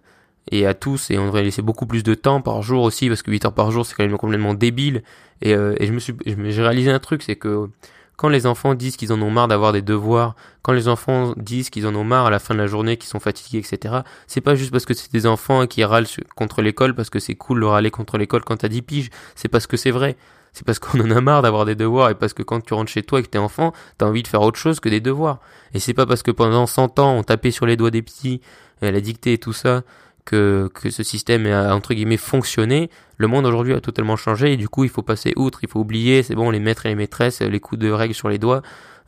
et 0.52 0.66
à 0.66 0.74
tous 0.74 1.12
et 1.12 1.18
on 1.18 1.26
devrait 1.26 1.44
laisser 1.44 1.62
beaucoup 1.62 1.86
plus 1.86 2.04
de 2.04 2.14
temps 2.14 2.42
par 2.42 2.62
jour 2.62 2.84
aussi 2.84 3.10
parce 3.10 3.22
que 3.22 3.32
8 3.32 3.46
heures 3.46 3.54
par 3.54 3.70
jour 3.70 3.86
c'est 3.86 3.96
quand 3.96 4.08
même 4.08 4.18
complètement 4.18 4.54
débile 4.54 5.04
et, 5.42 5.54
euh, 5.54 5.76
et 5.78 5.88
je 5.88 5.92
me 5.92 6.00
suis 6.00 6.16
j'ai 6.26 6.62
réalisé 6.62 6.90
un 6.90 7.00
truc 7.00 7.22
c'est 7.22 7.36
que 7.36 7.70
quand 8.18 8.30
les 8.30 8.48
enfants 8.48 8.74
disent 8.74 8.98
qu'ils 8.98 9.14
en 9.14 9.22
ont 9.22 9.30
marre 9.30 9.48
d'avoir 9.48 9.72
des 9.74 9.84
devoirs, 9.84 10.36
quand 10.64 10.74
les 10.74 10.88
enfants 10.88 11.34
disent 11.38 11.70
qu'ils 11.70 11.86
en 11.86 11.94
ont 11.96 12.04
marre 12.04 12.26
à 12.26 12.30
la 12.32 12.40
fin 12.40 12.56
de 12.56 12.60
la 12.60 12.66
journée, 12.66 12.98
qu'ils 12.98 13.10
sont 13.10 13.20
fatigués, 13.20 13.60
etc., 13.60 14.00
c'est 14.26 14.42
pas 14.42 14.56
juste 14.56 14.72
parce 14.72 14.86
que 14.86 14.96
c'est 14.96 15.12
des 15.14 15.28
enfants 15.28 15.68
qui 15.68 15.84
râlent 15.84 16.08
contre 16.36 16.64
l'école 16.64 16.96
parce 16.96 17.12
que 17.12 17.20
c'est 17.20 17.36
cool 17.36 17.60
de 17.60 17.66
râler 17.66 17.92
contre 17.92 18.18
l'école 18.18 18.44
quand 18.44 18.58
t'as 18.58 18.70
10 18.70 18.82
piges, 18.82 19.10
c'est 19.36 19.50
parce 19.50 19.68
que 19.68 19.78
c'est 19.78 19.92
vrai. 19.92 20.18
C'est 20.58 20.66
parce 20.66 20.80
qu'on 20.80 21.00
en 21.02 21.12
a 21.12 21.22
marre 21.22 21.44
d'avoir 21.44 21.66
des 21.66 21.76
devoirs 21.76 22.10
et 22.10 22.16
parce 22.16 22.34
que 22.34 22.42
quand 22.42 22.62
tu 22.62 22.74
rentres 22.74 22.92
chez 22.92 23.04
toi 23.04 23.20
et 23.20 23.24
que 23.24 23.28
t'es 23.28 23.38
enfant, 23.38 23.74
t'as 24.00 24.08
envie 24.08 24.24
de 24.24 24.28
faire 24.28 24.42
autre 24.42 24.58
chose 24.58 24.80
que 24.80 24.90
des 24.90 25.00
devoirs. 25.00 25.40
Et 25.76 25.80
c'est 25.80 25.94
pas 25.94 26.08
parce 26.08 26.24
que 26.24 26.32
pendant 26.32 26.66
100 26.66 26.98
ans 26.98 27.14
on 27.14 27.22
tapait 27.22 27.52
sur 27.52 27.68
les 27.68 27.78
doigts 27.78 27.92
des 27.92 28.02
petits, 28.02 28.42
et 28.82 28.92
la 28.92 29.00
dictée 29.00 29.34
et 29.34 29.38
tout 29.38 29.54
ça, 29.54 29.84
que, 30.26 30.68
que 30.74 30.90
ce 30.90 31.04
système 31.04 31.46
a 31.46 31.76
entre 31.76 31.94
guillemets 31.94 32.18
fonctionné, 32.18 32.90
le 33.18 33.28
monde 33.28 33.46
aujourd'hui 33.46 33.76
a 33.76 33.82
totalement 33.82 34.16
changé 34.16 34.54
et 34.54 34.58
du 34.58 34.68
coup 34.68 34.84
il 34.84 34.90
faut 34.90 35.04
passer 35.04 35.32
outre, 35.36 35.60
il 35.62 35.70
faut 35.70 35.80
oublier, 35.80 36.24
c'est 36.24 36.34
bon 36.34 36.50
les 36.50 36.60
maîtres 36.60 36.88
et 36.88 36.90
les 36.90 36.96
maîtresses, 36.96 37.42
les 37.42 37.60
coups 37.60 37.80
de 37.80 37.92
règle 37.92 38.16
sur 38.16 38.28
les 38.28 38.40
doigts, 38.40 38.64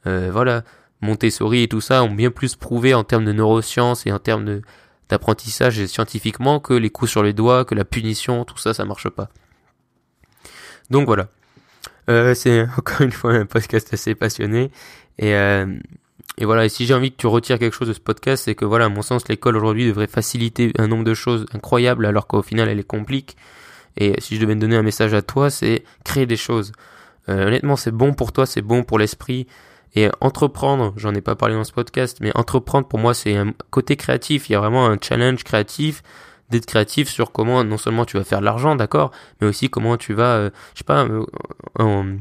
euh, 0.05 0.29
voilà, 0.31 0.61
Montessori 1.01 1.63
et 1.63 1.67
tout 1.67 1.81
ça 1.81 2.03
ont 2.03 2.11
bien 2.11 2.29
plus 2.29 2.55
prouvé 2.55 2.93
en 2.93 3.03
termes 3.03 3.25
de 3.25 3.33
neurosciences 3.33 4.05
et 4.05 4.11
en 4.11 4.19
termes 4.19 4.61
d'apprentissage 5.09 5.83
scientifiquement 5.87 6.59
que 6.59 6.75
les 6.75 6.91
coups 6.91 7.09
sur 7.09 7.23
les 7.23 7.33
doigts, 7.33 7.65
que 7.65 7.73
la 7.73 7.85
punition, 7.85 8.45
tout 8.45 8.59
ça 8.59 8.75
ça 8.75 8.85
marche 8.85 9.09
pas. 9.09 9.29
Donc 10.91 11.07
voilà. 11.07 11.27
Euh, 12.09 12.33
c'est 12.33 12.61
encore 12.77 13.01
une 13.01 13.11
fois 13.11 13.33
un 13.33 13.45
podcast 13.45 13.93
assez 13.93 14.15
passionné 14.15 14.71
et 15.17 15.35
euh, 15.35 15.65
et 16.37 16.45
voilà, 16.45 16.63
et 16.65 16.69
si 16.69 16.85
j'ai 16.85 16.93
envie 16.93 17.11
que 17.11 17.17
tu 17.17 17.27
retires 17.27 17.59
quelque 17.59 17.75
chose 17.75 17.89
de 17.89 17.93
ce 17.93 17.99
podcast, 17.99 18.45
c'est 18.45 18.55
que 18.55 18.63
voilà, 18.63 18.85
à 18.85 18.89
mon 18.89 19.01
sens, 19.01 19.27
l'école 19.27 19.57
aujourd'hui 19.57 19.87
devrait 19.87 20.07
faciliter 20.07 20.71
un 20.77 20.87
nombre 20.87 21.03
de 21.03 21.13
choses 21.13 21.45
incroyables 21.53 22.05
alors 22.05 22.27
qu'au 22.27 22.41
final 22.41 22.69
elle 22.69 22.79
est 22.79 22.83
complique. 22.83 23.35
Et 23.97 24.15
si 24.21 24.35
je 24.35 24.41
devais 24.41 24.55
me 24.55 24.61
donner 24.61 24.77
un 24.77 24.81
message 24.81 25.13
à 25.13 25.21
toi, 25.21 25.49
c'est 25.49 25.83
créer 26.05 26.25
des 26.25 26.37
choses. 26.37 26.71
Euh, 27.27 27.47
honnêtement, 27.47 27.75
c'est 27.75 27.91
bon 27.91 28.13
pour 28.13 28.31
toi, 28.31 28.45
c'est 28.45 28.61
bon 28.61 28.83
pour 28.83 28.97
l'esprit. 28.97 29.47
Et 29.95 30.07
entreprendre, 30.21 30.93
j'en 30.95 31.13
ai 31.13 31.21
pas 31.21 31.35
parlé 31.35 31.55
dans 31.55 31.65
ce 31.65 31.73
podcast, 31.73 32.19
mais 32.21 32.31
entreprendre 32.37 32.87
pour 32.87 32.99
moi 32.99 33.13
c'est 33.13 33.35
un 33.35 33.53
côté 33.69 33.97
créatif. 33.97 34.49
Il 34.49 34.53
y 34.53 34.55
a 34.55 34.59
vraiment 34.59 34.85
un 34.85 34.97
challenge 35.01 35.43
créatif 35.43 36.03
d'être 36.49 36.65
créatif 36.65 37.09
sur 37.09 37.31
comment 37.31 37.63
non 37.63 37.77
seulement 37.77 38.05
tu 38.05 38.17
vas 38.17 38.23
faire 38.23 38.39
de 38.39 38.45
l'argent, 38.45 38.75
d'accord, 38.75 39.11
mais 39.41 39.47
aussi 39.47 39.69
comment 39.69 39.97
tu 39.97 40.13
vas, 40.13 40.35
euh, 40.35 40.49
je 40.73 40.79
sais 40.79 40.83
pas, 40.83 41.05
euh, 41.05 42.17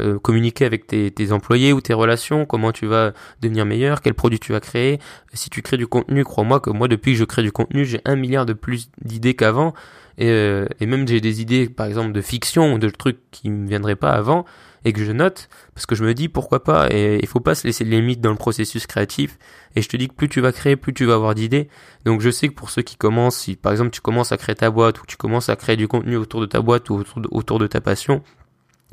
euh, 0.00 0.18
communiquer 0.18 0.64
avec 0.64 0.86
tes, 0.86 1.10
tes, 1.10 1.32
employés 1.32 1.72
ou 1.74 1.82
tes 1.82 1.92
relations, 1.92 2.46
comment 2.46 2.72
tu 2.72 2.86
vas 2.86 3.12
devenir 3.42 3.66
meilleur, 3.66 4.00
quel 4.00 4.14
produit 4.14 4.40
tu 4.40 4.52
vas 4.52 4.60
créer. 4.60 4.98
Si 5.34 5.50
tu 5.50 5.60
crées 5.60 5.76
du 5.76 5.86
contenu, 5.86 6.24
crois-moi 6.24 6.60
que 6.60 6.70
moi 6.70 6.88
depuis 6.88 7.12
que 7.12 7.18
je 7.18 7.24
crée 7.24 7.42
du 7.42 7.52
contenu, 7.52 7.84
j'ai 7.84 8.00
un 8.06 8.16
milliard 8.16 8.46
de 8.46 8.54
plus 8.54 8.90
d'idées 9.04 9.34
qu'avant. 9.34 9.74
Et, 10.18 10.28
euh, 10.28 10.66
et 10.80 10.86
même 10.86 11.08
j'ai 11.08 11.20
des 11.20 11.40
idées, 11.40 11.68
par 11.68 11.86
exemple, 11.86 12.12
de 12.12 12.20
fiction 12.20 12.74
ou 12.74 12.78
de 12.78 12.88
trucs 12.88 13.18
qui 13.30 13.50
me 13.50 13.66
viendraient 13.66 13.96
pas 13.96 14.12
avant 14.12 14.44
et 14.84 14.92
que 14.92 15.04
je 15.04 15.12
note 15.12 15.48
parce 15.74 15.86
que 15.86 15.94
je 15.94 16.04
me 16.04 16.14
dis 16.14 16.28
pourquoi 16.28 16.64
pas. 16.64 16.88
Et 16.90 17.18
il 17.20 17.26
faut 17.26 17.40
pas 17.40 17.54
se 17.54 17.66
laisser 17.66 17.84
de 17.84 17.90
limites 17.90 18.20
dans 18.20 18.30
le 18.30 18.36
processus 18.36 18.86
créatif. 18.86 19.38
Et 19.76 19.82
je 19.82 19.88
te 19.88 19.96
dis 19.96 20.08
que 20.08 20.14
plus 20.14 20.28
tu 20.28 20.40
vas 20.40 20.52
créer, 20.52 20.76
plus 20.76 20.92
tu 20.92 21.04
vas 21.04 21.14
avoir 21.14 21.34
d'idées. 21.34 21.68
Donc 22.04 22.20
je 22.20 22.30
sais 22.30 22.48
que 22.48 22.54
pour 22.54 22.70
ceux 22.70 22.82
qui 22.82 22.96
commencent, 22.96 23.36
si 23.36 23.56
par 23.56 23.72
exemple 23.72 23.90
tu 23.90 24.00
commences 24.00 24.32
à 24.32 24.36
créer 24.36 24.54
ta 24.54 24.70
boîte 24.70 25.00
ou 25.00 25.06
tu 25.06 25.16
commences 25.16 25.48
à 25.48 25.56
créer 25.56 25.76
du 25.76 25.88
contenu 25.88 26.16
autour 26.16 26.40
de 26.40 26.46
ta 26.46 26.60
boîte 26.60 26.90
ou 26.90 26.94
autour 26.94 27.20
de, 27.20 27.28
autour 27.30 27.58
de 27.58 27.66
ta 27.66 27.80
passion, 27.80 28.22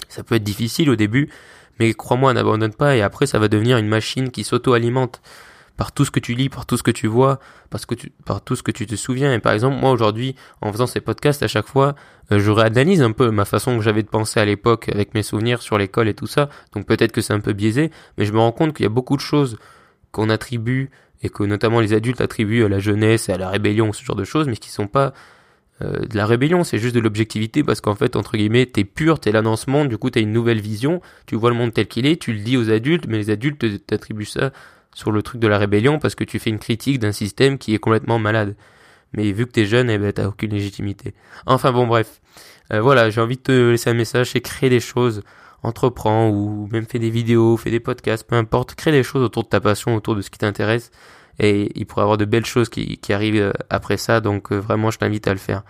ça 0.07 0.23
peut 0.23 0.35
être 0.35 0.43
difficile 0.43 0.89
au 0.89 0.95
début, 0.95 1.29
mais 1.79 1.93
crois-moi, 1.93 2.33
n'abandonne 2.33 2.73
pas 2.73 2.95
et 2.95 3.01
après 3.01 3.25
ça 3.25 3.39
va 3.39 3.47
devenir 3.47 3.77
une 3.77 3.88
machine 3.88 4.31
qui 4.31 4.43
s'auto-alimente 4.43 5.21
par 5.79 5.93
tout 5.93 6.03
ce 6.03 6.12
que 6.12 6.19
tu 6.19 6.33
lis, 6.33 6.50
par 6.50 6.65
tout 6.65 6.75
ce 6.75 6.83
que 6.83 6.91
tu 6.91 7.07
vois, 7.07 7.39
parce 7.69 7.86
que 7.86 7.95
par 8.25 8.41
tout 8.41 8.57
ce 8.57 8.63
que 8.63 8.71
tu 8.71 8.86
te 8.86 8.95
souviens. 8.98 9.33
Et 9.33 9.39
par 9.39 9.53
exemple, 9.53 9.77
moi 9.77 9.91
aujourd'hui, 9.91 10.36
en 10.59 10.74
faisant 10.74 10.88
ces 10.88 11.00
podcasts 11.00 11.41
à 11.41 11.48
chaque 11.48 11.67
fois, 11.67 11.95
euh, 12.33 12.39
je 12.39 12.51
réanalyse 12.51 13.01
un 13.01 13.13
peu 13.13 13.31
ma 13.31 13.45
façon 13.45 13.77
que 13.77 13.81
j'avais 13.81 14.03
de 14.03 14.09
penser 14.09 14.41
à 14.41 14.45
l'époque 14.45 14.89
avec 14.89 15.13
mes 15.13 15.24
souvenirs 15.24 15.62
sur 15.62 15.77
l'école 15.77 16.09
et 16.09 16.13
tout 16.13 16.27
ça. 16.27 16.50
Donc 16.74 16.86
peut-être 16.86 17.13
que 17.13 17.21
c'est 17.21 17.31
un 17.31 17.39
peu 17.39 17.53
biaisé, 17.53 17.91
mais 18.17 18.25
je 18.25 18.33
me 18.33 18.39
rends 18.39 18.51
compte 18.51 18.74
qu'il 18.74 18.83
y 18.83 18.88
a 18.88 18.89
beaucoup 18.89 19.15
de 19.15 19.21
choses 19.21 19.57
qu'on 20.12 20.29
attribue 20.29 20.89
et 21.24 21.29
que 21.29 21.43
notamment 21.43 21.79
les 21.79 21.93
adultes 21.93 22.19
attribuent 22.19 22.65
à 22.65 22.67
la 22.67 22.80
jeunesse 22.80 23.30
et 23.30 23.32
à 23.32 23.38
la 23.38 23.47
rébellion, 23.47 23.93
ce 23.93 24.03
genre 24.03 24.17
de 24.17 24.25
choses, 24.25 24.49
mais 24.49 24.58
qui 24.58 24.71
sont 24.71 24.88
pas 24.88 25.13
euh, 25.82 26.06
de 26.06 26.17
la 26.17 26.25
rébellion, 26.25 26.65
c'est 26.65 26.77
juste 26.77 26.93
de 26.93 26.99
l'objectivité 26.99 27.63
parce 27.63 27.80
qu'en 27.80 27.95
fait, 27.95 28.17
entre 28.17 28.36
guillemets, 28.36 28.65
t'es 28.65 28.84
pur, 28.84 29.21
t'es 29.21 29.32
là 29.32 29.41
dans 29.41 29.56
ce 29.56 29.88
du 29.88 29.97
coup 29.97 30.10
t'as 30.10 30.19
une 30.19 30.34
nouvelle 30.34 30.60
vision, 30.60 31.01
tu 31.25 31.38
vois 31.38 31.51
le 31.51 31.56
monde 31.56 31.73
tel 31.73 31.88
qu'il 31.88 32.06
est, 32.06 32.21
tu 32.21 32.34
le 32.34 32.39
dis 32.39 32.58
aux 32.58 32.69
adultes, 32.69 33.06
mais 33.08 33.17
les 33.17 33.30
adultes 33.30 33.86
t'attribuent 33.86 34.25
ça 34.25 34.51
sur 34.93 35.12
le 35.12 35.21
truc 35.21 35.39
de 35.41 35.47
la 35.47 35.58
rébellion 35.58 35.99
parce 35.99 36.15
que 36.15 36.23
tu 36.23 36.39
fais 36.39 36.49
une 36.49 36.60
critique 36.60 36.99
d'un 36.99 37.12
système 37.12 37.58
qui 37.58 37.73
est 37.73 37.80
complètement 37.80 38.19
malade. 38.19 38.56
Mais 39.13 39.32
vu 39.32 39.45
que 39.45 39.52
t'es 39.52 39.65
jeune, 39.65 39.89
eh 39.89 39.97
ben 39.97 40.12
t'as 40.13 40.28
aucune 40.28 40.52
légitimité. 40.52 41.13
Enfin 41.45 41.71
bon 41.71 41.88
bref. 41.88 42.21
Euh, 42.71 42.82
voilà, 42.82 43.10
j'ai 43.10 43.21
envie 43.21 43.38
de 43.38 43.41
te 43.41 43.71
laisser 43.71 43.89
un 43.89 43.95
message, 43.95 44.32
c'est 44.32 44.41
créer 44.41 44.69
des 44.69 44.80
choses, 44.80 45.23
entreprends 45.63 46.30
ou 46.30 46.69
même 46.71 46.86
fais 46.86 46.99
des 46.99 47.10
vidéos, 47.10 47.58
fais 47.58 47.71
des 47.71 47.80
podcasts, 47.80 48.28
peu 48.28 48.36
importe, 48.36 48.75
crée 48.75 48.91
des 48.91 49.04
choses 49.04 49.23
autour 49.23 49.43
de 49.43 49.49
ta 49.49 49.60
passion, 49.60 49.95
autour 49.95 50.15
de 50.15 50.21
ce 50.21 50.30
qui 50.30 50.38
t'intéresse 50.38 50.91
et 51.39 51.71
il 51.75 51.86
pourrait 51.86 52.02
y 52.02 52.04
avoir 52.04 52.17
de 52.17 52.25
belles 52.25 52.45
choses 52.45 52.69
qui, 52.69 52.99
arrivent 53.10 53.41
euh, 53.41 53.54
après 53.69 53.97
ça, 53.97 54.19
donc 54.19 54.52
euh, 54.52 54.58
vraiment 54.58 54.91
je 54.91 54.99
t'invite 54.99 55.28
à 55.28 55.32
le 55.32 55.39
faire. 55.39 55.63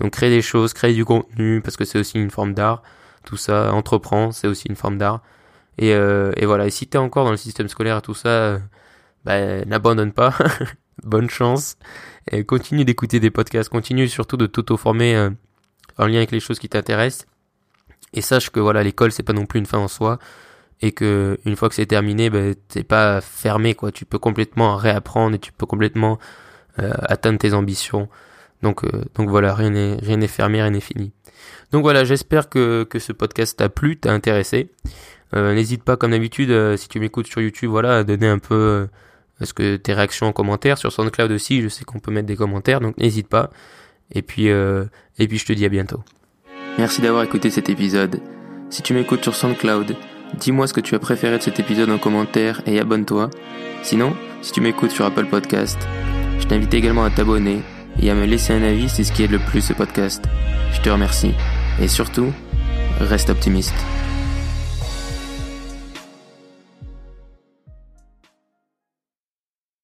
Donc 0.00 0.12
créer 0.12 0.30
des 0.30 0.42
choses, 0.42 0.72
créer 0.72 0.94
du 0.94 1.04
contenu, 1.04 1.60
parce 1.60 1.76
que 1.76 1.84
c'est 1.84 1.98
aussi 1.98 2.18
une 2.18 2.30
forme 2.30 2.54
d'art, 2.54 2.82
tout 3.24 3.36
ça, 3.36 3.72
entreprend, 3.72 4.30
c'est 4.30 4.46
aussi 4.46 4.68
une 4.68 4.76
forme 4.76 4.98
d'art. 4.98 5.20
Et, 5.78 5.92
euh, 5.92 6.32
et 6.36 6.46
voilà, 6.46 6.66
et 6.66 6.70
si 6.70 6.86
t'es 6.86 6.98
encore 6.98 7.24
dans 7.24 7.30
le 7.30 7.36
système 7.36 7.68
scolaire 7.68 7.98
et 7.98 8.02
tout 8.02 8.14
ça, 8.14 8.28
euh, 8.28 8.58
bah, 9.24 9.64
n'abandonne 9.64 10.12
pas, 10.12 10.34
bonne 11.04 11.28
chance, 11.28 11.76
et 12.30 12.44
continue 12.44 12.84
d'écouter 12.84 13.20
des 13.20 13.30
podcasts, 13.30 13.68
continue 13.68 14.08
surtout 14.08 14.36
de 14.36 14.46
t'auto-former 14.46 15.30
en 15.98 16.06
lien 16.06 16.16
avec 16.16 16.30
les 16.30 16.40
choses 16.40 16.58
qui 16.58 16.68
t'intéressent, 16.68 17.26
et 18.14 18.22
sache 18.22 18.50
que 18.50 18.60
voilà, 18.60 18.82
l'école 18.82 19.12
c'est 19.12 19.22
pas 19.22 19.32
non 19.32 19.46
plus 19.46 19.58
une 19.58 19.66
fin 19.66 19.78
en 19.78 19.88
soi, 19.88 20.18
et 20.82 20.92
que 20.92 21.38
une 21.44 21.56
fois 21.56 21.68
que 21.68 21.74
c'est 21.74 21.86
terminé, 21.86 22.30
ben, 22.30 22.54
t'es 22.68 22.84
pas 22.84 23.20
fermé 23.20 23.74
quoi. 23.74 23.92
Tu 23.92 24.04
peux 24.04 24.18
complètement 24.18 24.76
réapprendre 24.76 25.34
et 25.34 25.38
tu 25.38 25.52
peux 25.52 25.66
complètement 25.66 26.18
euh, 26.78 26.92
atteindre 27.02 27.38
tes 27.38 27.54
ambitions. 27.54 28.08
Donc 28.62 28.84
euh, 28.84 29.04
donc 29.14 29.28
voilà, 29.28 29.54
rien 29.54 29.70
n'est 29.70 29.96
rien 29.96 30.18
n'est 30.18 30.28
fermé, 30.28 30.60
rien 30.60 30.70
n'est 30.70 30.80
fini. 30.80 31.12
Donc 31.72 31.82
voilà, 31.82 32.04
j'espère 32.04 32.48
que 32.48 32.84
que 32.84 32.98
ce 32.98 33.12
podcast 33.12 33.58
t'a 33.58 33.68
plu, 33.68 33.98
t'a 33.98 34.12
intéressé. 34.12 34.70
Euh, 35.34 35.54
N'hésite 35.54 35.82
pas 35.82 35.96
comme 35.96 36.12
d'habitude 36.12 36.76
si 36.76 36.88
tu 36.88 37.00
m'écoutes 37.00 37.26
sur 37.26 37.40
YouTube, 37.40 37.70
voilà, 37.70 37.98
à 37.98 38.04
donner 38.04 38.28
un 38.28 38.38
peu 38.38 38.88
ce 39.42 39.52
que 39.52 39.76
tes 39.76 39.92
réactions 39.92 40.26
en 40.26 40.32
commentaire 40.32 40.78
sur 40.78 40.92
SoundCloud 40.92 41.30
aussi. 41.32 41.62
Je 41.62 41.68
sais 41.68 41.84
qu'on 41.84 41.98
peut 41.98 42.12
mettre 42.12 42.26
des 42.26 42.36
commentaires, 42.36 42.80
donc 42.80 42.96
n'hésite 42.98 43.28
pas. 43.28 43.50
Et 44.12 44.22
puis 44.22 44.46
et 44.46 45.28
puis 45.28 45.38
je 45.38 45.46
te 45.46 45.52
dis 45.52 45.64
à 45.64 45.68
bientôt. 45.68 46.02
Merci 46.78 47.00
d'avoir 47.00 47.24
écouté 47.24 47.50
cet 47.50 47.68
épisode. 47.68 48.20
Si 48.70 48.82
tu 48.82 48.94
m'écoutes 48.94 49.22
sur 49.22 49.34
SoundCloud 49.34 49.96
Dis-moi 50.34 50.66
ce 50.66 50.74
que 50.74 50.80
tu 50.80 50.94
as 50.94 50.98
préféré 50.98 51.38
de 51.38 51.42
cet 51.42 51.60
épisode 51.60 51.90
en 51.90 51.98
commentaire 51.98 52.60
et 52.66 52.78
abonne-toi. 52.78 53.30
Sinon, 53.82 54.14
si 54.42 54.52
tu 54.52 54.60
m'écoutes 54.60 54.90
sur 54.90 55.04
Apple 55.04 55.26
Podcast, 55.26 55.78
je 56.38 56.46
t'invite 56.46 56.74
également 56.74 57.04
à 57.04 57.10
t'abonner 57.10 57.62
et 58.00 58.10
à 58.10 58.14
me 58.14 58.26
laisser 58.26 58.52
un 58.52 58.62
avis, 58.62 58.88
c'est 58.88 59.04
ce 59.04 59.12
qui 59.12 59.22
aide 59.22 59.30
le 59.30 59.38
plus 59.38 59.62
ce 59.62 59.72
podcast. 59.72 60.24
Je 60.72 60.80
te 60.82 60.90
remercie. 60.90 61.32
Et 61.80 61.88
surtout, 61.88 62.32
reste 63.00 63.30
optimiste. 63.30 63.74